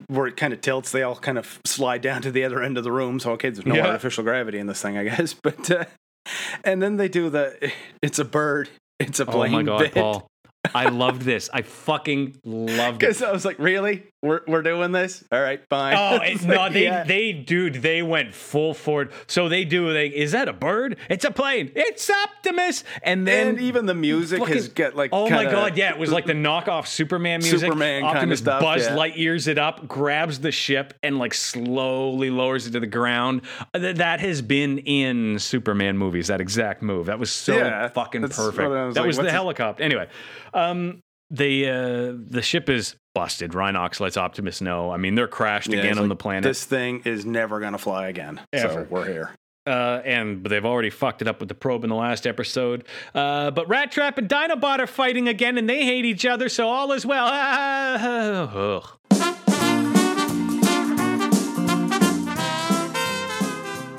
where 0.07 0.26
it 0.26 0.37
kind 0.37 0.52
of 0.52 0.61
tilts, 0.61 0.92
they 0.92 1.02
all 1.02 1.16
kind 1.16 1.38
of 1.38 1.59
slide 1.66 2.00
down 2.02 2.23
to 2.23 2.30
the 2.30 2.45
other 2.45 2.62
end 2.62 2.78
of 2.78 2.85
the 2.85 2.92
room. 2.92 3.18
So 3.18 3.33
okay, 3.33 3.50
there's 3.50 3.66
no 3.66 3.75
Yeah. 3.75 3.87
artificial 3.88 4.23
gravity 4.25 4.59
in 4.59 4.66
this 4.68 4.80
thing, 4.83 4.97
I 4.99 5.04
guess. 5.04 5.35
But 5.35 5.71
uh, 5.71 5.85
and 6.65 6.83
then 6.83 6.97
they 6.97 7.09
do 7.09 7.31
the 7.31 7.73
it's 8.03 8.19
a 8.19 8.25
bird, 8.25 8.69
it's 8.99 9.21
a 9.21 9.29
Oh 9.29 9.33
plane 9.33 9.53
my 9.53 9.63
god, 9.63 9.79
bit. 9.81 9.95
Paul! 9.95 10.31
I 10.75 10.87
loved 10.88 11.23
this. 11.23 11.49
I 11.53 11.62
fucking 11.62 12.41
loved 12.45 12.71
it. 12.73 12.99
Because 13.09 13.23
I 13.23 13.31
was 13.33 13.45
like, 13.45 13.59
really? 13.59 14.05
We're, 14.21 14.41
we're 14.49 14.62
doing 14.62 14.91
this? 14.91 15.23
All 15.31 15.41
right, 15.41 15.61
fine. 15.71 15.95
Oh 15.97 16.21
It's 16.25 16.43
it, 16.43 16.49
no! 16.49 16.57
like, 16.57 16.73
They, 16.73 16.83
yeah. 16.85 17.05
they, 17.05 17.33
dude, 17.33 17.75
they 17.75 18.03
went 18.03 18.35
full 18.35 18.75
forward. 18.75 19.12
So 19.29 19.49
they 19.49 19.65
do. 19.65 19.93
They 19.93 20.09
is 20.09 20.33
that 20.33 20.49
a 20.49 20.53
bird? 20.53 20.97
It's 21.09 21.25
a 21.25 21.31
plane. 21.31 21.71
It's 21.77 22.11
Optimus. 22.11 22.83
And 23.05 23.27
then 23.27 23.47
and 23.49 23.61
even 23.61 23.87
the 23.87 23.95
music 23.95 24.41
has 24.49 24.67
fucking- 24.67 24.75
got 24.75 24.97
like. 24.97 25.11
oh 25.12 25.31
my 25.31 25.45
god, 25.45 25.77
yeah, 25.77 25.91
it 25.91 25.99
was 25.99 26.11
like 26.11 26.27
the 26.27 26.33
knockoff 26.33 26.88
Superman 26.88 27.38
music. 27.41 27.61
Superman 27.61 28.03
Optimus 28.03 28.41
stuff, 28.41 28.61
Buzz 28.61 28.83
yeah. 28.87 28.97
Lightyears 28.97 29.47
it 29.47 29.59
up, 29.59 29.87
grabs 29.87 30.41
the 30.41 30.50
ship, 30.50 30.95
and 31.05 31.19
like 31.21 31.33
slowly 31.33 32.31
lowers 32.31 32.67
it 32.67 32.73
to 32.73 32.81
the 32.81 32.87
ground. 32.88 33.43
Uh, 33.73 33.93
That 33.93 34.19
has 34.21 34.43
been 34.43 34.79
in 34.79 35.38
Superman 35.38 35.97
movies. 35.97 36.27
That 36.27 36.41
exact 36.41 36.83
move. 36.83 37.07
That 37.07 37.21
was 37.21 37.31
so 37.31 37.57
Yeah, 37.57 37.87
fucking 37.88 38.23
perfect. 38.23 38.69
was 38.69 38.95
that 38.95 39.00
like, 39.03 39.07
was 39.07 39.17
the 39.17 39.31
helicopter. 39.31 39.83
Anyway, 39.85 40.09
um, 40.55 41.00
the 41.31 41.69
uh, 41.69 42.12
the 42.31 42.43
ship 42.43 42.69
is 42.69 42.97
busted. 43.14 43.52
Rhinox 43.52 44.00
lets 44.00 44.17
Optimus 44.17 44.61
know. 44.61 44.90
I 44.90 44.97
mean, 44.97 45.14
they're 45.14 45.28
crashed 45.28 45.69
Yeah, 45.69 45.81
again 45.81 45.99
on 45.99 46.05
like, 46.05 46.09
the 46.11 46.23
planet. 46.23 46.45
This 46.45 46.64
thing 46.64 47.02
is 47.05 47.26
never 47.26 47.61
gonna 47.61 47.78
fly 47.78 48.09
again. 48.09 48.40
Ever. 48.52 48.73
So 48.73 48.87
we're 48.88 49.07
here. 49.07 49.31
Uh, 49.67 50.00
and 50.07 50.43
they've 50.47 50.64
already 50.64 50.88
fucked 50.88 51.21
it 51.21 51.28
up 51.28 51.40
with 51.40 51.49
the 51.50 51.55
probe 51.55 51.85
in 51.85 51.90
the 51.90 51.97
last 51.97 52.26
episode. 52.26 52.85
Uh, 53.14 53.50
but 53.50 53.69
Rat 53.69 53.93
Trap 53.93 54.17
and 54.17 54.26
Dinobot 54.26 54.78
are 54.78 54.87
fighting 54.87 55.28
again, 55.28 55.59
and 55.59 55.69
they 55.69 55.85
hate 55.85 56.07
each 56.07 56.25
other, 56.25 56.49
so 56.49 56.69
all 56.69 56.90
is 56.93 57.05
well. 57.05 57.26
Ugh. 59.12 59.48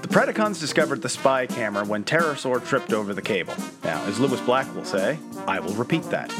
The 0.10 0.16
Predacons 0.16 0.60
discovered 0.60 1.04
the 1.04 1.10
spy 1.10 1.46
camera 1.46 1.86
when 1.86 2.04
Terrorsaur 2.04 2.66
tripped 2.66 2.94
over 2.94 3.13
the 3.13 3.22
cable. 3.22 3.54
Now, 3.84 4.04
as 4.06 4.20
Lewis 4.20 4.42
Black 4.42 4.74
will 4.74 4.84
say, 4.84 5.20
I 5.46 5.60
will 5.60 5.74
repeat 5.75 6.01
that. 6.06 6.34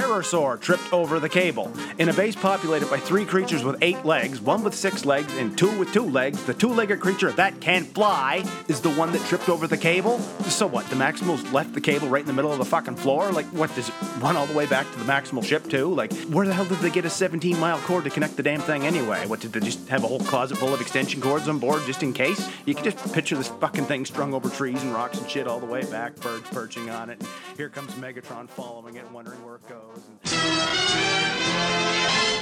Terrorsaur 0.00 0.58
tripped 0.58 0.90
over 0.94 1.20
the 1.20 1.28
cable. 1.28 1.70
In 1.98 2.08
a 2.08 2.12
base 2.14 2.34
populated 2.34 2.88
by 2.88 2.98
three 2.98 3.26
creatures 3.26 3.62
with 3.62 3.76
eight 3.82 4.02
legs, 4.02 4.40
one 4.40 4.64
with 4.64 4.74
six 4.74 5.04
legs, 5.04 5.30
and 5.34 5.58
two 5.58 5.78
with 5.78 5.92
two 5.92 6.08
legs, 6.08 6.42
the 6.44 6.54
two 6.54 6.70
legged 6.70 7.00
creature 7.00 7.30
that 7.32 7.60
can't 7.60 7.86
fly 7.86 8.42
is 8.68 8.80
the 8.80 8.90
one 8.92 9.12
that 9.12 9.22
tripped 9.26 9.50
over 9.50 9.66
the 9.66 9.76
cable? 9.76 10.18
So 10.48 10.66
what? 10.66 10.88
The 10.88 10.96
Maximals 10.96 11.52
left 11.52 11.74
the 11.74 11.82
cable 11.82 12.08
right 12.08 12.22
in 12.22 12.26
the 12.26 12.32
middle 12.32 12.50
of 12.50 12.56
the 12.56 12.64
fucking 12.64 12.96
floor? 12.96 13.30
Like, 13.30 13.44
what? 13.48 13.74
Does 13.74 13.90
it 13.90 13.94
run 14.20 14.36
all 14.36 14.46
the 14.46 14.54
way 14.54 14.64
back 14.64 14.90
to 14.90 14.98
the 14.98 15.04
Maximal 15.04 15.44
ship, 15.44 15.68
too? 15.68 15.94
Like, 15.94 16.14
where 16.30 16.46
the 16.46 16.54
hell 16.54 16.64
did 16.64 16.78
they 16.78 16.88
get 16.88 17.04
a 17.04 17.10
17 17.10 17.60
mile 17.60 17.78
cord 17.80 18.04
to 18.04 18.10
connect 18.10 18.38
the 18.38 18.42
damn 18.42 18.60
thing 18.60 18.86
anyway? 18.86 19.26
What, 19.26 19.40
did 19.40 19.52
they 19.52 19.60
just 19.60 19.86
have 19.88 20.02
a 20.02 20.06
whole 20.06 20.20
closet 20.20 20.56
full 20.56 20.72
of 20.72 20.80
extension 20.80 21.20
cords 21.20 21.46
on 21.46 21.58
board 21.58 21.82
just 21.84 22.02
in 22.02 22.14
case? 22.14 22.50
You 22.64 22.74
can 22.74 22.84
just 22.84 23.12
picture 23.12 23.36
this 23.36 23.48
fucking 23.48 23.84
thing 23.84 24.06
strung 24.06 24.32
over 24.32 24.48
trees 24.48 24.82
and 24.82 24.94
rocks 24.94 25.18
and 25.18 25.28
shit 25.28 25.46
all 25.46 25.60
the 25.60 25.66
way 25.66 25.84
back, 25.84 26.16
birds 26.16 26.48
perching 26.48 26.88
on 26.88 27.10
it. 27.10 27.18
And 27.20 27.28
here 27.58 27.68
comes 27.68 27.92
Megatron 27.92 28.48
following 28.48 28.96
it, 28.96 29.04
wondering 29.12 29.44
where 29.44 29.56
it 29.56 29.68
goes. 29.68 29.89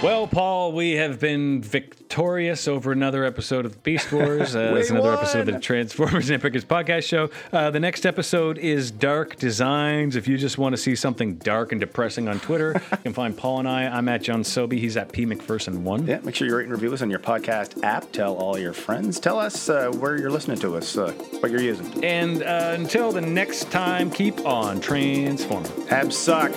Well, 0.00 0.28
Paul, 0.28 0.70
we 0.70 0.92
have 0.92 1.18
been 1.18 1.60
victorious 1.60 2.68
over 2.68 2.92
another 2.92 3.24
episode 3.24 3.66
of 3.66 3.82
Beast 3.82 4.12
Wars. 4.12 4.54
Uh, 4.58 4.74
another 4.88 5.12
episode 5.12 5.48
of 5.48 5.54
the! 5.54 5.60
Transformers 5.60 6.30
Nitpickers 6.30 6.64
podcast 6.64 7.02
show. 7.04 7.30
Uh, 7.52 7.70
the 7.70 7.80
next 7.80 8.06
episode 8.06 8.58
is 8.58 8.90
Dark 8.92 9.36
Designs. 9.36 10.14
If 10.14 10.28
you 10.28 10.38
just 10.38 10.56
want 10.56 10.72
to 10.72 10.76
see 10.76 10.94
something 10.94 11.34
dark 11.36 11.72
and 11.72 11.80
depressing 11.80 12.28
on 12.28 12.38
Twitter, 12.38 12.80
you 12.92 12.96
can 12.98 13.12
find 13.12 13.36
Paul 13.36 13.60
and 13.60 13.68
I. 13.68 13.84
I'm 13.86 14.08
at 14.08 14.22
John 14.22 14.44
Sobey. 14.44 14.78
He's 14.78 14.96
at 14.96 15.12
P 15.12 15.26
McPherson1. 15.26 16.06
yeah, 16.06 16.20
make 16.22 16.34
sure 16.36 16.46
you 16.46 16.56
rate 16.56 16.64
and 16.64 16.72
review 16.72 16.92
us 16.92 17.02
on 17.02 17.10
your 17.10 17.20
podcast 17.20 17.82
app. 17.82 18.10
Tell 18.12 18.34
all 18.36 18.56
your 18.56 18.72
friends. 18.72 19.18
Tell 19.18 19.38
us 19.38 19.68
uh, 19.68 19.90
where 19.98 20.16
you're 20.16 20.30
listening 20.30 20.58
to 20.58 20.76
us, 20.76 20.96
uh, 20.96 21.12
what 21.40 21.50
you're 21.50 21.60
using. 21.60 22.04
And 22.04 22.42
uh, 22.42 22.74
until 22.74 23.10
the 23.10 23.20
next 23.20 23.70
time, 23.70 24.10
keep 24.10 24.44
on 24.46 24.80
transforming. 24.80 25.70
Habs 25.88 26.12
suck. 26.12 26.52